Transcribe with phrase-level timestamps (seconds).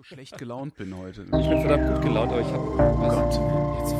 [0.00, 1.24] so schlecht gelaunt bin heute.
[1.24, 2.58] Ich bin verdammt gut gelaunt, aber ich habe.
[2.58, 3.34] Oh Gott.
[3.78, 3.92] Jetzt,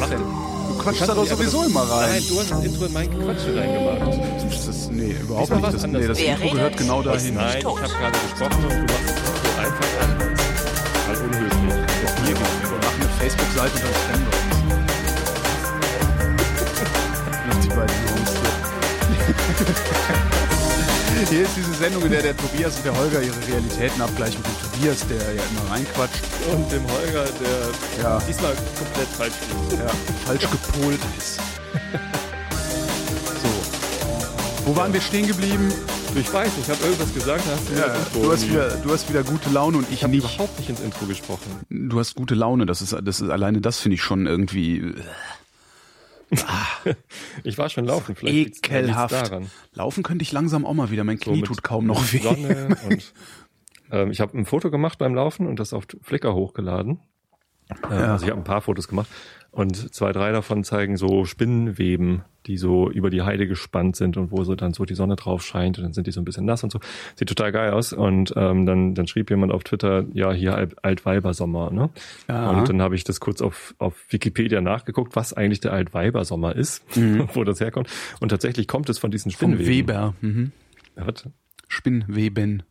[0.00, 0.18] Was denn?
[0.18, 2.10] Du quatschst da doch sowieso immer rein.
[2.10, 4.00] Nein, du hast das Intro in mein Quatsch reingemacht.
[4.42, 5.74] Das ist, nee, überhaupt Diesmal nicht.
[5.74, 7.34] Das, nee, das Wer Intro gehört genau dahin.
[7.34, 10.10] Nein, ich habe gerade gesprochen und du machst es so einfach an.
[11.06, 11.72] Total unhöflich.
[12.02, 12.78] Das mir gegenüber.
[12.82, 14.58] Mach eine Facebook-Seite und dann trennen wir uns.
[17.46, 18.32] Noch die beiden Jungs
[21.28, 21.42] hier.
[21.42, 24.40] Ist diese Sendung, in der der Tobias und der Holger ihre Realitäten abgleichen.
[24.40, 26.22] Mit dem Tobias, der ja immer reinquatscht,
[26.52, 28.18] Und dem Holger, der Ja.
[28.28, 29.34] diesmal komplett falsch
[29.70, 29.80] liegt.
[29.80, 29.90] ja,
[30.26, 31.40] falsch gepolt ist.
[33.42, 34.66] So.
[34.66, 35.72] Wo waren wir stehen geblieben?
[36.14, 39.22] Ich weiß, ich habe irgendwas gesagt, hast du Ja, du, hast wieder, du hast wieder
[39.22, 41.60] gute Laune und ich Ich habe überhaupt nicht ins Intro gesprochen.
[41.70, 42.66] Du hast gute Laune.
[42.66, 44.92] Das ist, das ist alleine das finde ich schon irgendwie
[47.44, 49.12] Ich war schon laufen, vielleicht ekelhaft.
[49.12, 49.50] daran.
[49.74, 51.04] Laufen könnte ich langsam auch mal wieder.
[51.04, 52.18] Mein So Knie mit- tut kaum noch weh.
[52.18, 53.12] Sonne und,
[53.90, 57.00] ähm, ich habe ein Foto gemacht beim Laufen und das auf Flickr hochgeladen.
[57.90, 58.12] Äh, Ja.
[58.12, 59.08] Also ich habe ein paar Fotos gemacht
[59.52, 64.32] und zwei, drei davon zeigen so Spinnenweben, die so über die Heide gespannt sind und
[64.32, 66.46] wo so dann so die Sonne drauf scheint und dann sind die so ein bisschen
[66.46, 66.80] nass und so.
[67.16, 67.92] Sieht total geil aus.
[67.92, 71.90] Und ähm, dann, dann schrieb jemand auf Twitter, ja, hier Alt Altweibersommer, ne?
[72.28, 72.50] Ja.
[72.50, 76.82] Und dann habe ich das kurz auf, auf Wikipedia nachgeguckt, was eigentlich der Altweibersommer ist,
[77.34, 77.88] wo das herkommt.
[78.20, 79.34] Und tatsächlich kommt es von diesen Mhm.
[79.34, 79.68] Spinnenweben.
[79.68, 80.14] Weber.
[80.22, 80.52] Mhm.
[80.96, 81.28] Ja, was?
[81.68, 82.62] Spinnweben.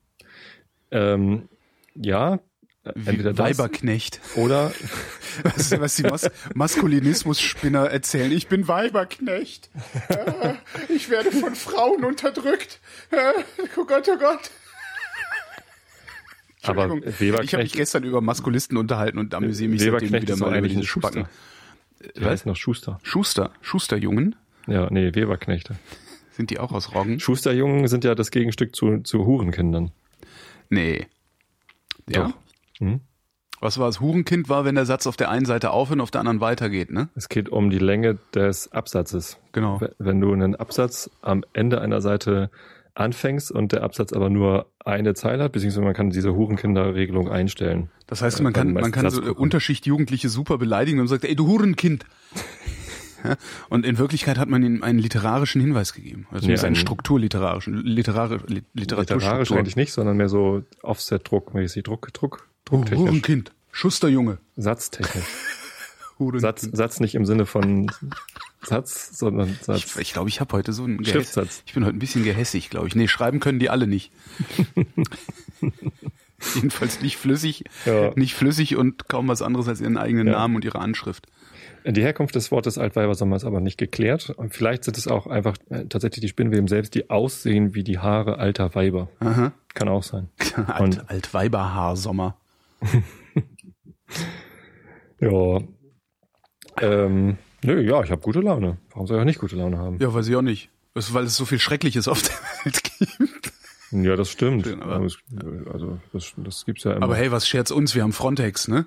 [0.91, 1.47] Ähm,
[1.95, 2.39] ja,
[2.83, 4.19] entweder das Weiberknecht.
[4.35, 4.71] oder
[5.43, 8.31] Was, was die Mas Maskulinismus-Spinner erzählen.
[8.31, 9.69] Ich bin Weiberknecht.
[10.09, 10.53] Äh,
[10.89, 12.79] Ich werde von Frauen unterdrückt.
[13.11, 13.17] Äh,
[13.77, 14.51] Oh Gott, oh Gott.
[16.63, 16.97] aber Entschuldigung.
[16.97, 20.47] Ich habe mich Weberknecht, gestern über Maskulisten unterhalten und amüsiere mich seitdem Weberknecht wieder mal
[20.49, 21.11] über eigentlich diese ein Schuster.
[21.11, 21.29] Spacken.
[22.17, 22.99] die heißt noch Schuster.
[23.03, 23.51] Schuster.
[23.61, 24.35] Schusterjungen.
[24.67, 25.75] Ja, nee, Weberknechte.
[26.31, 27.19] Sind die auch aus Roggen?
[27.19, 29.91] Schusterjungen sind ja das Gegenstück zu, zu Hurenkindern.
[30.69, 31.07] Nee.
[32.09, 32.25] Ja.
[32.25, 32.33] Doch.
[32.81, 32.99] Mhm.
[33.63, 36.09] Was war das Hurenkind war, wenn der Satz auf der einen Seite aufhört und auf
[36.11, 37.09] der anderen weitergeht, ne?
[37.15, 39.37] Es geht um die Länge des Absatzes.
[39.51, 39.79] Genau.
[39.99, 42.49] Wenn du einen Absatz am Ende einer Seite
[42.95, 47.89] anfängst und der Absatz aber nur eine Zeile hat, beziehungsweise man kann diese Hurenkinderregelung einstellen.
[48.07, 49.21] Das heißt, man kann, man kann so.
[49.21, 52.05] Unterschicht Jugendliche super beleidigen und sagt, ey, du Hurenkind.
[53.23, 53.35] Ja,
[53.69, 56.25] und in Wirklichkeit hat man ihm einen literarischen Hinweis gegeben.
[56.31, 59.57] Also nee, einen strukturliterarischen, literare, li- Literarisch Literaturstruktur.
[59.59, 63.51] eigentlich nicht, sondern mehr so Offset-Druckmäßig, Druck, Druck, Oh, drucktechnisch, Hurenkind.
[63.71, 64.37] Schusterjunge.
[64.57, 65.23] satztechnisch.
[66.35, 67.91] Satz, Satz nicht im Sinne von
[68.61, 69.85] Satz, sondern Ich Satz.
[69.87, 71.63] glaube, ich, glaub, ich habe heute so einen Schriftsatz.
[71.65, 72.93] Ich bin heute ein bisschen gehässig, glaube ich.
[72.95, 74.11] Nee, schreiben können die alle nicht.
[76.55, 78.11] Jedenfalls nicht flüssig, Ja.
[78.15, 80.33] nicht flüssig und kaum was anderes als ihren eigenen Ja.
[80.33, 81.25] Namen und ihre Anschrift.
[81.85, 84.29] Die Herkunft des Wortes Altweibersommer ist aber nicht geklärt.
[84.29, 87.97] Und vielleicht sind es auch einfach äh, tatsächlich die Spinnweben selbst, die aussehen wie die
[87.97, 89.09] Haare alter Weiber.
[89.19, 89.51] Aha.
[89.73, 90.29] Kann auch sein.
[90.67, 92.37] Alt, Altweiberhaarsommer.
[95.19, 95.59] Ja.
[96.81, 98.77] Ähm, nö, ja, ich habe gute Laune.
[98.91, 99.99] Warum soll ich auch nicht gute Laune haben?
[99.99, 100.69] Ja, weiß ich auch nicht.
[100.93, 102.33] Das weil es so viel Schreckliches auf der
[102.65, 103.53] Welt gibt.
[103.91, 104.65] Ja, das stimmt.
[104.65, 105.07] Stimmt, aber-
[105.71, 107.03] also das, das gibt's ja immer.
[107.03, 107.93] Aber hey, was scherzt uns?
[107.93, 108.85] Wir haben Frontex, ne?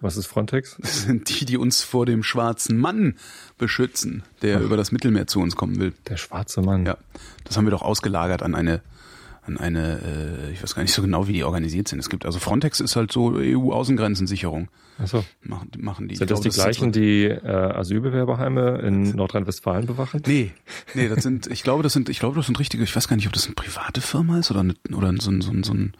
[0.00, 0.76] Was ist Frontex?
[0.80, 3.16] Das sind die, die uns vor dem schwarzen Mann
[3.56, 5.92] beschützen, der über das Mittelmeer zu uns kommen will.
[6.08, 6.86] Der schwarze Mann.
[6.86, 6.96] Ja,
[7.44, 8.80] das haben wir doch ausgelagert an eine,
[9.48, 11.98] an eine, äh, ich weiß gar nicht so genau, wie die organisiert sind.
[11.98, 14.68] Es gibt also Frontex ist halt so EU-Außengrenzensicherung.
[14.98, 15.24] Achso.
[15.42, 16.16] Machen, machen die.
[16.16, 20.22] Sind das glaube, die gleichen, ist die äh, Asylbewerberheime in Nordrhein-Westfalen bewachen?
[20.26, 20.52] Nee,
[20.94, 23.16] nee, das sind, ich glaube, das sind, ich glaube, das sind richtige, ich weiß gar
[23.16, 25.72] nicht, ob das eine private Firma ist oder, eine, oder so ein, so ein, so
[25.72, 25.92] ein,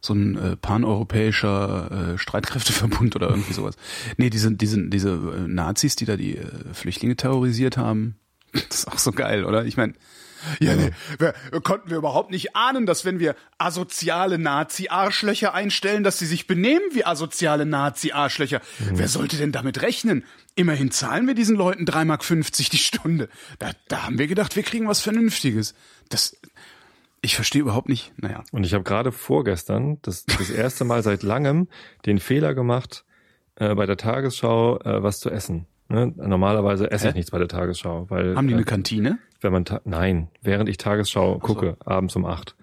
[0.00, 3.76] so ein äh, paneuropäischer äh, Streitkräfteverbund oder irgendwie sowas.
[4.16, 8.16] Nee, die sind, die sind, diese äh, Nazis, die da die äh, Flüchtlinge terrorisiert haben.
[8.52, 9.64] Das ist auch so geil, oder?
[9.64, 9.94] Ich meine,
[10.60, 16.18] ja, nee, wir, konnten wir überhaupt nicht ahnen, dass wenn wir asoziale Nazi-Arschlöcher einstellen, dass
[16.18, 18.60] sie sich benehmen wie asoziale Nazi-Arschlöcher.
[18.78, 20.24] Wer sollte denn damit rechnen?
[20.54, 22.22] Immerhin zahlen wir diesen Leuten 3,50 Mark
[22.70, 23.28] die Stunde.
[23.58, 25.74] Da, da haben wir gedacht, wir kriegen was Vernünftiges.
[26.08, 26.36] Das,
[27.22, 28.44] ich verstehe überhaupt nicht, naja.
[28.52, 31.68] Und ich habe gerade vorgestern das, das erste Mal seit langem
[32.06, 33.04] den Fehler gemacht,
[33.56, 35.66] äh, bei der Tagesschau äh, was zu essen.
[35.88, 36.12] Ne?
[36.16, 37.08] Normalerweise esse Hä?
[37.10, 39.18] ich nichts bei der Tagesschau, weil Haben die eine äh, Kantine?
[39.40, 42.54] Wenn man nein, während ich Tagesschau gucke, abends um acht,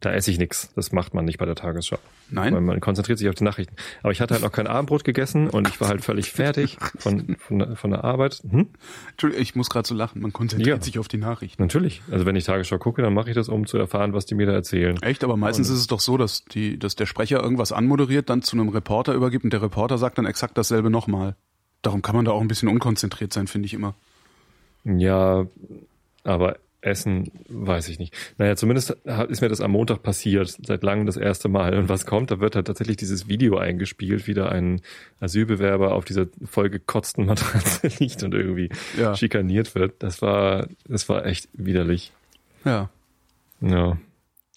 [0.00, 0.70] da esse ich nichts.
[0.74, 1.96] Das macht man nicht bei der Tagesschau.
[2.30, 2.64] Weil Nein?
[2.64, 3.74] man konzentriert sich auf die Nachrichten.
[4.02, 7.36] Aber ich hatte halt noch kein Abendbrot gegessen und ich war halt völlig fertig von,
[7.38, 8.42] von, der- von der Arbeit.
[8.50, 8.68] Hm?
[9.12, 10.20] Entschuldigung, ich muss gerade so lachen.
[10.20, 10.82] Man konzentriert Ja.
[10.84, 11.62] sich auf die Nachrichten.
[11.62, 12.02] Natürlich.
[12.10, 14.46] Also wenn ich Tagesschau gucke, dann mache ich das, um zu erfahren, was die mir
[14.46, 15.00] da erzählen.
[15.00, 18.42] Echt, aber meistens ist es doch so, dass die, dass der Sprecher irgendwas anmoderiert, dann
[18.42, 21.34] zu einem Reporter übergibt und der Reporter sagt dann exakt dasselbe nochmal.
[21.82, 23.94] Darum kann man da auch ein bisschen unkonzentriert sein, finde ich immer.
[24.84, 25.46] Ja,
[26.24, 28.14] aber Essen, weiß ich nicht.
[28.36, 28.90] Naja, zumindest
[29.28, 31.76] ist mir das am Montag passiert, seit langem das erste Mal.
[31.78, 34.82] Und was kommt, da wird halt tatsächlich dieses Video eingespielt, wie da ein
[35.20, 38.68] Asylbewerber auf dieser vollgekotzten Matratze liegt und irgendwie
[38.98, 39.16] ja.
[39.16, 40.02] schikaniert wird.
[40.02, 42.12] Das war, das war echt widerlich.
[42.64, 42.90] Ja.
[43.60, 43.98] Ja.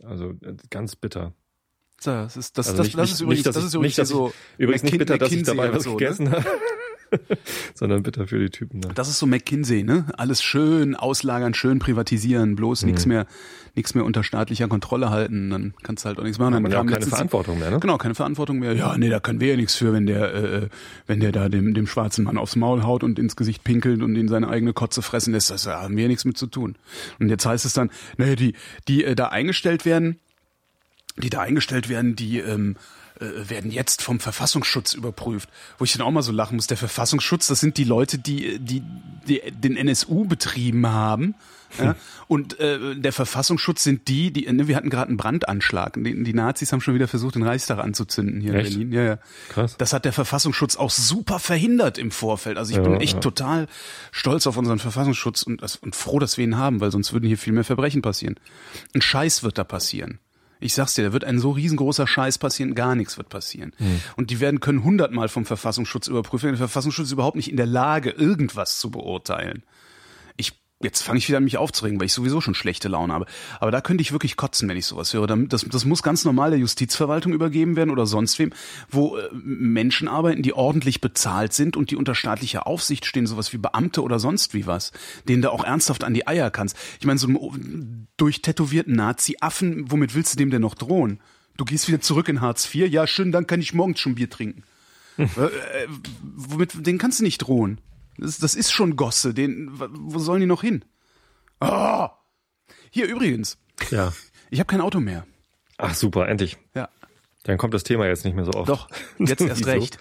[0.04, 0.34] Also
[0.70, 1.34] ganz bitter.
[2.04, 4.34] Das ist, das, also das, nicht, das ist übrigens, nicht, das ist übrigens nicht, so.
[4.58, 5.98] Übrigens nicht bitter, dass ich dabei was so, ne?
[5.98, 6.32] gegessen ne?
[6.32, 6.46] habe.
[7.74, 8.82] sondern bitter für die Typen.
[8.82, 8.90] Da.
[8.90, 10.06] Das ist so McKinsey, ne?
[10.18, 12.88] Alles schön auslagern, schön privatisieren, bloß mhm.
[12.88, 13.26] nichts mehr,
[13.76, 16.54] nichts mehr unter staatlicher Kontrolle halten, dann kannst du halt auch nichts machen.
[16.54, 17.80] Dann ja, kam keine Verantwortung mehr, ne?
[17.80, 18.74] Genau, keine Verantwortung mehr.
[18.74, 20.70] Ja, nee, da können wir ja nichts für, wenn der, äh,
[21.06, 24.16] wenn der da dem, dem schwarzen Mann aufs Maul haut und ins Gesicht pinkelt und
[24.16, 25.52] ihn seine eigene Kotze fressen lässt.
[25.52, 26.76] Das haben wir ja nichts mit zu tun.
[27.20, 28.54] Und jetzt heißt es dann, naja, die,
[28.88, 30.20] die äh, da eingestellt werden,
[31.18, 32.76] die da eingestellt werden, die ähm,
[33.20, 35.50] äh, werden jetzt vom Verfassungsschutz überprüft.
[35.78, 36.68] Wo ich dann auch mal so lachen muss.
[36.68, 38.84] Der Verfassungsschutz, das sind die Leute, die, die,
[39.28, 41.36] die den NSU betrieben haben.
[41.80, 41.96] Ja?
[42.28, 45.94] Und äh, der Verfassungsschutz sind die, die, ne, wir hatten gerade einen Brandanschlag.
[45.96, 48.74] Die, die Nazis haben schon wieder versucht, den Reichstag anzuzünden hier echt?
[48.74, 48.94] in Berlin.
[48.94, 49.20] Ja, ja.
[49.50, 49.76] Krass.
[49.78, 52.58] Das hat der Verfassungsschutz auch super verhindert im Vorfeld.
[52.58, 53.20] Also ich Ja, bin echt ja.
[53.20, 53.68] total
[54.12, 57.38] stolz auf unseren Verfassungsschutz und, und froh, dass wir ihn haben, weil sonst würden hier
[57.38, 58.36] viel mehr Verbrechen passieren.
[58.94, 60.20] Ein Scheiß wird da passieren.
[60.60, 63.74] Ich sag's dir, da wird ein so riesengroßer Scheiß passieren, gar nichts wird passieren.
[64.16, 66.50] Und die werden können hundertmal vom Verfassungsschutz überprüfen.
[66.50, 69.64] Der Verfassungsschutz ist überhaupt nicht in der Lage, irgendwas zu beurteilen.
[70.80, 73.26] Jetzt fange ich wieder an mich aufzuregen, weil ich sowieso schon schlechte Laune habe.
[73.60, 75.26] Aber da könnte ich wirklich kotzen, wenn ich sowas höre.
[75.26, 78.54] Das, das muss ganz normal der Justizverwaltung übergeben werden oder sonst wem,
[78.88, 83.54] wo äh, Menschen arbeiten, die ordentlich bezahlt sind und die unter staatlicher Aufsicht stehen, sowas
[83.54, 84.92] wie Beamte oder sonst wie was,
[85.28, 86.78] denen da auch ernsthaft an die Eier kannst.
[87.00, 91.20] Ich meine, so einem durchtätowierten Nazi-Affen, womit willst du dem denn noch drohen?
[91.58, 94.30] Du gehst wieder zurück in Hartz IV, ja schön, dann kann ich morgens schon Bier
[94.30, 94.62] trinken.
[95.18, 95.88] äh, äh,
[96.22, 97.82] womit, den kannst du nicht drohen.
[98.18, 99.34] Das, das ist schon Gosse.
[99.34, 100.84] Den, wo sollen die noch hin?
[101.60, 102.12] Ah!
[102.90, 103.58] Hier übrigens,
[103.92, 104.14] Ja.
[104.50, 105.26] ich habe kein Auto mehr.
[105.78, 106.58] Ach super, endlich.
[106.76, 106.90] Ja.
[107.44, 108.70] Dann kommt das Thema jetzt nicht mehr so oft.
[108.70, 109.98] Doch, jetzt erst recht.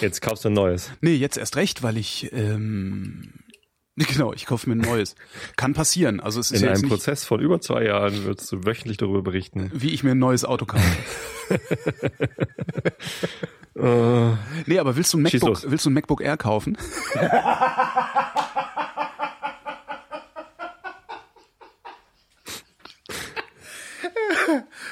[0.00, 0.90] Jetzt kaufst du ein neues.
[1.00, 3.32] Nee, jetzt erst recht, weil ich ähm,
[3.96, 5.14] genau, ich kaufe mir ein neues.
[5.56, 6.20] Kann passieren.
[6.20, 8.64] Also es ist In ja jetzt einem nicht, Prozess von über zwei Jahren würdest du
[8.64, 9.70] wöchentlich darüber berichten.
[9.72, 10.84] wie ich mir ein neues Auto kaufe.
[13.76, 14.34] Äh,
[14.66, 16.76] Nee, aber willst du MacBook, willst du ein MacBook Air kaufen?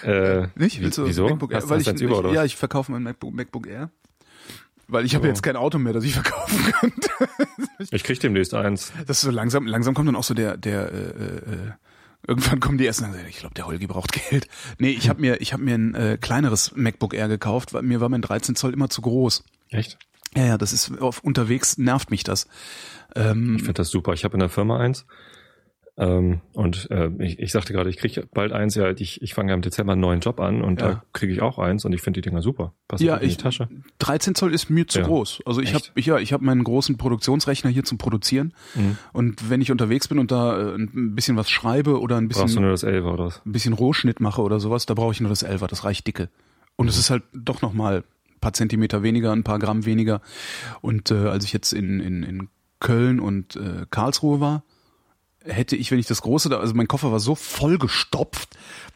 [0.05, 0.81] äh, Nicht?
[0.81, 1.29] Willst du wieso?
[1.29, 1.59] MacBook Air?
[1.59, 3.91] Hast, Weil hast ich, über, oder ja, ich verkaufe mein MacBook, MacBook Air.
[4.89, 7.09] Weil ich habe jetzt kein Auto mehr, das ich verkaufen könnte.
[7.91, 8.93] Ich krieg demnächst eins.
[9.07, 11.73] Das ist so langsam, langsam kommt dann auch so der, der, äh, äh,
[12.27, 14.49] irgendwann kommen die ersten, ich glaube, der Holgi braucht Geld.
[14.79, 18.01] Nee, ich habe mir, ich habe mir ein äh, kleineres MacBook Air gekauft, weil mir
[18.01, 19.45] war mein 13 Zoll immer zu groß.
[19.71, 19.99] Echt?
[20.35, 22.47] Ja, ja, das ist auf unterwegs nervt mich das.
[23.15, 24.13] Ähm, Ich finde das super.
[24.15, 25.05] Ich habe in der Firma eins.
[25.99, 29.51] Ähm, und äh, ich, ich sagte gerade, ich kriege bald eins, ja, ich, ich fange
[29.51, 30.89] ja im Dezember einen neuen Job an und Ja.
[30.89, 32.73] da kriege ich auch eins und ich finde die Dinger super.
[32.89, 33.69] Passen Ja, in ich- die Tasche.
[33.99, 35.05] 13 Zoll ist mir zu Ja.
[35.07, 35.43] groß.
[35.45, 38.97] Also ich habe ich, ja, ich habe meinen großen Produktionsrechner hier zum Produzieren Mhm.
[39.13, 42.41] und wenn ich unterwegs bin und da äh, ein bisschen was schreibe oder ein Brauchst
[42.41, 43.43] du bisschen nur das 11 oder was?
[43.45, 46.31] ein bisschen Rohschnitt mache oder sowas, da brauche ich nur das 11er, das reicht dicke.
[46.77, 50.23] Und es ist halt doch noch mal ein paar Zentimeter weniger, ein paar Gramm weniger.
[50.81, 52.49] Und äh, als ich jetzt in, in, in
[52.81, 54.65] Köln und äh, Karlsruhe war,
[55.45, 58.51] hätte ich, wenn ich das große da, also mein Koffer war so vollgestopft,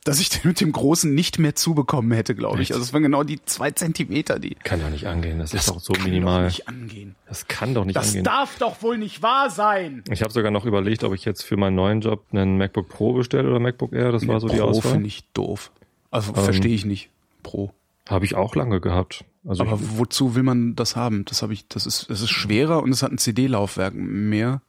[0.04, 2.72] dass ich den mit dem großen nicht mehr zubekommen hätte, glaube ich.
[2.72, 4.54] Also es waren genau die zwei Zentimeter, die.
[4.62, 5.38] Kann doch nicht angehen.
[5.38, 6.42] Das, ist doch so kann minimal.
[6.42, 7.14] Doch nicht angehen.
[7.28, 8.24] Das kann doch nicht Das angehen.
[8.24, 10.04] darf doch wohl nicht wahr sein.
[10.10, 13.14] Ich habe sogar noch überlegt, ob ich jetzt für meinen neuen Job einen MacBook Pro
[13.14, 14.12] bestelle oder MacBook Air.
[14.12, 14.92] Das war so die Pro Auswahl.
[14.92, 15.72] finde ich doof.
[16.10, 17.10] Also Ähm, verstehe ich nicht.
[17.42, 17.72] Pro.
[18.08, 19.24] Habe ich auch lange gehabt.
[19.48, 21.24] Also Aber wozu will man das haben?
[21.24, 24.60] Das habe ich, das ist, das ist schwerer und es hat ein CD-Laufwerk mehr.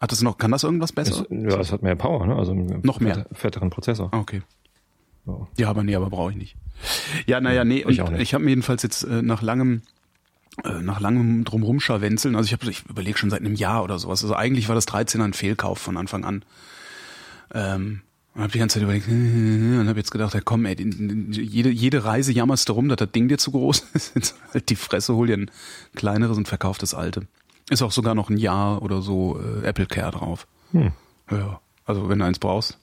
[0.00, 1.24] Hat das noch, kann das irgendwas besser?
[1.30, 2.36] es, ja, es hat mehr Power, ne?
[2.36, 3.14] Also einen Noch mehr.
[3.16, 4.10] fette- fetteren Prozessor.
[4.12, 4.42] Ah, okay.
[5.24, 5.48] So.
[5.56, 6.56] Ja, aber nee, aber brauche ich nicht.
[7.26, 8.20] Ja, naja, nee, und Ich nicht.
[8.20, 9.82] ich habe mir jedenfalls jetzt äh, nach langem
[10.64, 13.98] äh, nach langem drumrum scharwenzeln, also ich habe ich überlege schon seit einem Jahr oder
[13.98, 14.22] sowas.
[14.22, 16.44] Also eigentlich war das 13er ein Fehlkauf von Anfang an.
[17.54, 18.00] Ähm,
[18.34, 20.76] und habe die ganze Zeit überlegt und habe jetzt gedacht, ja komm, ey,
[21.30, 24.14] jede, jede Reise jammerst du rum, dass das Ding dir zu groß ist.
[24.14, 25.50] Jetzt halt die Fresse, hol dir ein
[25.94, 27.26] kleineres und verkauf das alte.
[27.68, 30.46] Ist auch sogar noch ein Jahr oder so äh, Apple Care drauf.
[30.72, 30.92] Hm.
[31.30, 32.78] Ja, also wenn du eins brauchst.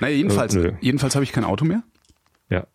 [0.00, 0.72] Naja, jedenfalls, nö.
[0.80, 1.82] jedenfalls habe ich kein Auto mehr
[2.50, 2.66] Ja.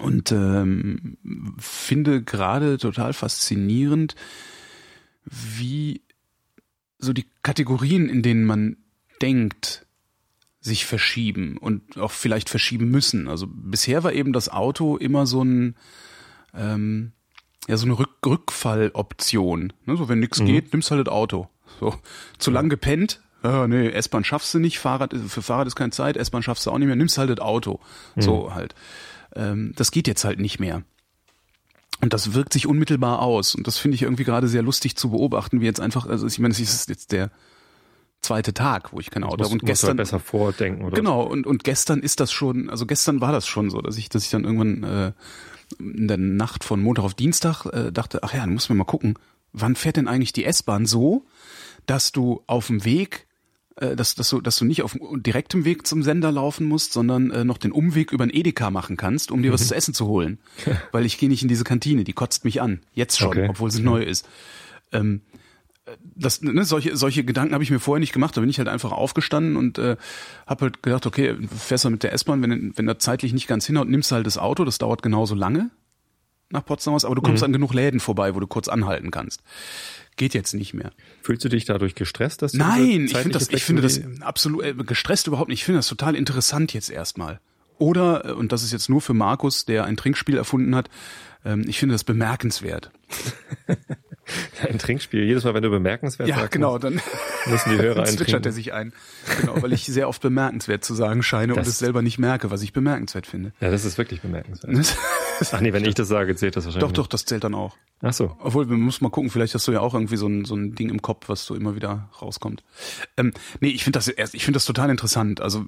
[0.00, 1.16] und ähm,
[1.58, 4.16] finde gerade total faszinierend,
[5.24, 6.02] wie
[6.98, 8.76] so die Kategorien, in denen man
[9.22, 9.86] denkt,
[10.60, 13.28] sich verschieben und auch vielleicht verschieben müssen.
[13.28, 15.76] Also bisher war eben das Auto immer so ein
[16.54, 17.12] ähm,
[17.68, 19.72] ja so eine Rück Rückfalloption.
[19.84, 19.96] Ne?
[19.96, 21.48] So wenn nichts geht, nimmst halt das Auto.
[21.80, 21.94] So
[22.38, 26.16] zu lang gepennt, oh, nee, S-Bahn schaffst du nicht, Fahrrad, für Fahrrad ist keine Zeit,
[26.16, 27.80] S-Bahn schaffst du auch nicht mehr, nimmst halt das Auto.
[28.14, 28.22] Mhm.
[28.22, 28.74] So halt.
[29.34, 30.82] Ähm, das geht jetzt halt nicht mehr.
[32.00, 33.54] Und das wirkt sich unmittelbar aus.
[33.54, 36.38] Und das finde ich irgendwie gerade sehr lustig zu beobachten, wie jetzt einfach, also ich
[36.38, 37.30] meine, es ist jetzt der
[38.20, 39.52] zweite Tag, wo ich kein Auto habe.
[39.52, 40.94] Und gestern halt besser vordenken, oder?
[40.94, 44.08] Genau, und, und gestern ist das schon, also gestern war das schon so, dass ich,
[44.08, 45.12] dass ich dann irgendwann äh,
[45.78, 48.84] in der Nacht von Montag auf Dienstag äh, dachte, ach ja, dann muss man mal
[48.84, 49.18] gucken,
[49.52, 51.24] wann fährt denn eigentlich die S-Bahn so,
[51.86, 53.26] dass du auf dem Weg
[53.76, 57.30] äh, dass, dass, du, dass du nicht auf direktem Weg zum Sender laufen musst, sondern
[57.30, 59.54] äh, noch den Umweg über ein Edeka machen kannst, um dir mhm.
[59.54, 60.38] was zu essen zu holen.
[60.92, 62.80] Weil ich gehe nicht in diese Kantine, die kotzt mich an.
[62.94, 63.48] Jetzt schon, okay.
[63.50, 64.26] obwohl sie neu ist.
[64.92, 65.20] Ähm,
[66.02, 68.36] das, ne, solche, solche Gedanken habe ich mir vorher nicht gemacht.
[68.36, 69.96] Da bin ich halt einfach aufgestanden und äh,
[70.46, 73.66] habe halt gedacht, okay, fährst du mit der S-Bahn, wenn, wenn da zeitlich nicht ganz
[73.66, 75.70] hinhaut, nimmst du halt das Auto, das dauert genauso lange
[76.50, 77.46] nach Potsdam aus, aber du kommst mhm.
[77.46, 79.42] an genug Läden vorbei, wo du kurz anhalten kannst.
[80.16, 80.92] Geht jetzt nicht mehr.
[81.22, 84.64] Fühlst du dich dadurch gestresst, dass du Nein, ich finde das, ich finde das absolut
[84.64, 85.60] äh, gestresst überhaupt nicht.
[85.60, 87.40] Ich finde das total interessant jetzt erstmal.
[87.78, 90.88] Oder, äh, und das ist jetzt nur für Markus, der ein Trinkspiel erfunden hat,
[91.44, 92.90] ähm, ich finde das bemerkenswert.
[94.68, 95.24] ein Trinkspiel.
[95.24, 97.00] Jedes Mal, wenn du bemerkenswert ja, sagst, genau, dann
[97.46, 98.92] müssen die Hörer dann zwitschert er sich ein.
[99.40, 102.50] Genau, weil ich sehr oft bemerkenswert zu sagen scheine das und es selber nicht merke,
[102.50, 103.52] was ich bemerkenswert finde.
[103.60, 104.96] Ja, das ist wirklich bemerkenswert.
[105.52, 106.88] Ach nee, wenn ich das sage, zählt das wahrscheinlich.
[106.88, 107.76] Doch, doch, das zählt dann auch.
[108.02, 108.36] Ach so.
[108.40, 110.74] Obwohl, wir müssen mal gucken, vielleicht hast du ja auch irgendwie so ein, so ein
[110.74, 112.64] Ding im Kopf, was so immer wieder rauskommt.
[113.16, 115.40] Ähm, nee, ich finde das erst, ich finde das total interessant.
[115.40, 115.64] Also,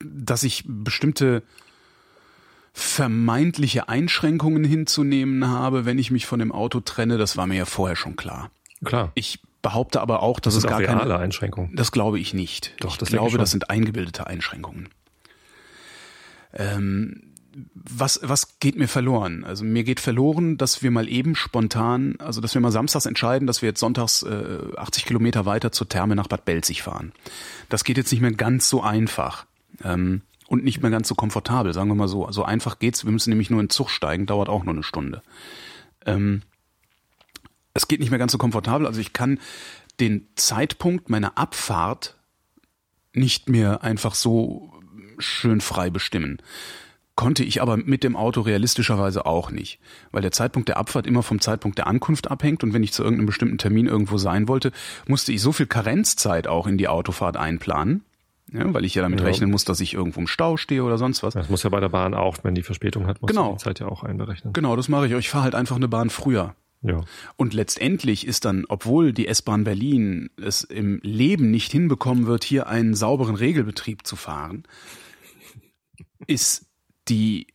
[0.00, 1.42] dass ich bestimmte
[2.78, 7.64] vermeintliche Einschränkungen hinzunehmen habe, wenn ich mich von dem Auto trenne, das war mir ja
[7.64, 8.50] vorher schon klar.
[8.84, 9.10] Klar.
[9.14, 11.74] Ich behaupte aber auch, dass das es gar reale keine Einschränkungen.
[11.74, 12.74] Das glaube ich nicht.
[12.78, 14.90] Doch, ich das glaube, ich das sind eingebildete Einschränkungen.
[16.54, 17.34] Ähm,
[17.74, 19.42] was, was geht mir verloren?
[19.42, 23.48] Also mir geht verloren, dass wir mal eben spontan, also dass wir mal samstags entscheiden,
[23.48, 27.12] dass wir jetzt sonntags äh, 80 Kilometer weiter zur Therme nach Bad Belzig fahren.
[27.68, 29.46] Das geht jetzt nicht mehr ganz so einfach.
[29.82, 32.24] Ähm, und nicht mehr ganz so komfortabel, sagen wir mal so.
[32.24, 34.82] Also einfach geht's, wir müssen nämlich nur in den Zug steigen, dauert auch nur eine
[34.82, 35.22] Stunde.
[36.06, 36.42] Ähm,
[37.74, 39.38] es geht nicht mehr ganz so komfortabel, also ich kann
[40.00, 42.16] den Zeitpunkt meiner Abfahrt
[43.12, 44.72] nicht mehr einfach so
[45.18, 46.38] schön frei bestimmen.
[47.14, 49.80] Konnte ich aber mit dem Auto realistischerweise auch nicht,
[50.12, 53.02] weil der Zeitpunkt der Abfahrt immer vom Zeitpunkt der Ankunft abhängt und wenn ich zu
[53.02, 54.72] irgendeinem bestimmten Termin irgendwo sein wollte,
[55.06, 58.04] musste ich so viel Karenzzeit auch in die Autofahrt einplanen,
[58.52, 59.26] ja, weil ich ja damit ja.
[59.26, 61.34] rechnen muss, dass ich irgendwo im Stau stehe oder sonst was.
[61.34, 63.52] Das muss ja bei der Bahn auch, wenn die Verspätung hat, muss genau.
[63.52, 64.52] die Zeit ja auch einberechnen.
[64.52, 65.12] Genau, das mache ich.
[65.12, 66.54] Ich fahre halt einfach eine Bahn früher.
[66.82, 67.00] Ja.
[67.36, 72.68] Und letztendlich ist dann, obwohl die S-Bahn Berlin es im Leben nicht hinbekommen wird, hier
[72.68, 74.62] einen sauberen Regelbetrieb zu fahren,
[76.26, 76.66] ist
[77.08, 77.48] die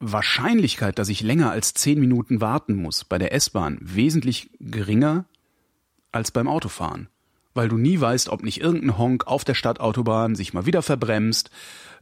[0.00, 5.24] Wahrscheinlichkeit, dass ich länger als zehn Minuten warten muss bei der S-Bahn wesentlich geringer
[6.12, 7.08] als beim Autofahren
[7.58, 11.50] weil du nie weißt, ob nicht irgendein Honk auf der Stadtautobahn sich mal wieder verbremst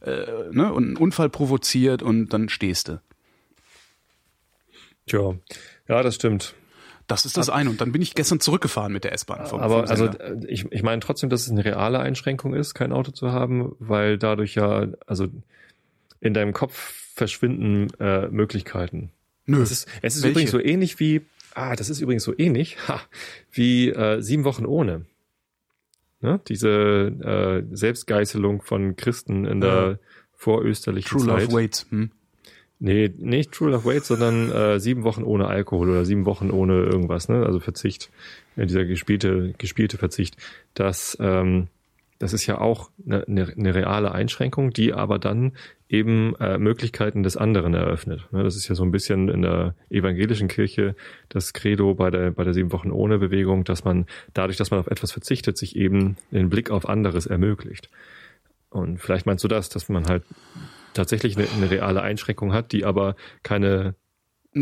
[0.01, 0.21] äh,
[0.51, 3.01] ne, und einen Unfall provoziert und dann stehst du.
[5.07, 5.33] Tja,
[5.87, 6.53] ja, das stimmt.
[7.07, 7.71] Das ist das eine.
[7.71, 9.39] Und dann bin ich gestern zurückgefahren mit der S-Bahn.
[9.39, 10.11] Aber also
[10.45, 14.19] ich, ich meine trotzdem, dass es eine reale Einschränkung ist, kein Auto zu haben, weil
[14.19, 15.25] dadurch ja, also
[16.19, 16.75] in deinem Kopf
[17.15, 19.11] verschwinden äh, Möglichkeiten.
[19.47, 19.63] Nö.
[19.63, 21.21] Es ist, es ist übrigens so ähnlich wie,
[21.55, 23.01] ah, das ist übrigens so ähnlich, ha,
[23.51, 25.07] wie äh, sieben Wochen ohne.
[26.21, 26.39] Ne?
[26.47, 26.69] Diese
[27.69, 29.97] äh, Selbstgeißelung von Christen in der ja.
[30.33, 31.51] vorösterlichen True Zeit.
[31.51, 31.85] Love Waits.
[31.89, 32.11] Hm?
[32.79, 36.83] Nee, nicht True Love Waits, sondern äh, sieben Wochen ohne Alkohol oder sieben Wochen ohne
[36.83, 37.45] irgendwas, ne?
[37.45, 38.11] Also Verzicht,
[38.55, 40.37] ja, dieser gespielte, gespielte Verzicht.
[40.73, 41.67] Das ähm,
[42.19, 45.53] das ist ja auch eine, eine, eine reale Einschränkung, die aber dann
[45.89, 48.27] eben äh, Möglichkeiten des anderen eröffnet.
[48.31, 50.95] Ne, das ist ja so ein bisschen in der evangelischen Kirche
[51.29, 54.79] das Credo bei der, bei der sieben Wochen ohne Bewegung, dass man dadurch, dass man
[54.79, 57.89] auf etwas verzichtet, sich eben den Blick auf anderes ermöglicht.
[58.69, 60.23] Und vielleicht meinst du das, dass man halt
[60.93, 63.95] tatsächlich eine, eine reale Einschränkung hat, die aber keine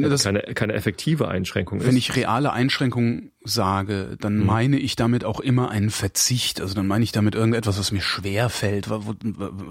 [0.01, 1.87] das, keine, keine effektive Einschränkung ist.
[1.87, 4.45] Wenn ich reale Einschränkung sage, dann mhm.
[4.45, 6.61] meine ich damit auch immer einen Verzicht.
[6.61, 8.89] Also dann meine ich damit irgendetwas, was mir schwer fällt.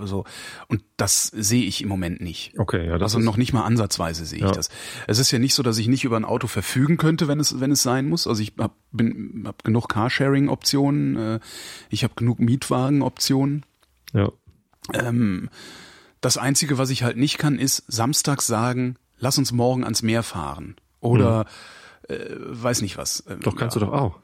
[0.04, 0.24] So.
[0.68, 2.52] Und das sehe ich im Moment nicht.
[2.58, 4.46] Okay, ja, das also noch nicht mal ansatzweise sehe ja.
[4.46, 4.68] ich das.
[5.06, 7.60] Es ist ja nicht so, dass ich nicht über ein Auto verfügen könnte, wenn es,
[7.60, 8.26] wenn es sein muss.
[8.26, 8.74] Also ich habe
[9.44, 11.40] hab genug Carsharing-Optionen, äh,
[11.90, 13.64] ich habe genug Mietwagen-Optionen.
[14.12, 14.30] Ja.
[14.92, 15.48] Ähm,
[16.20, 20.22] das Einzige, was ich halt nicht kann, ist samstags sagen, lass uns morgen ans Meer
[20.22, 20.76] fahren.
[21.00, 21.46] Oder
[22.08, 22.16] hm.
[22.16, 23.24] äh, weiß nicht was.
[23.40, 23.80] Doch kannst ja.
[23.80, 24.18] du doch auch.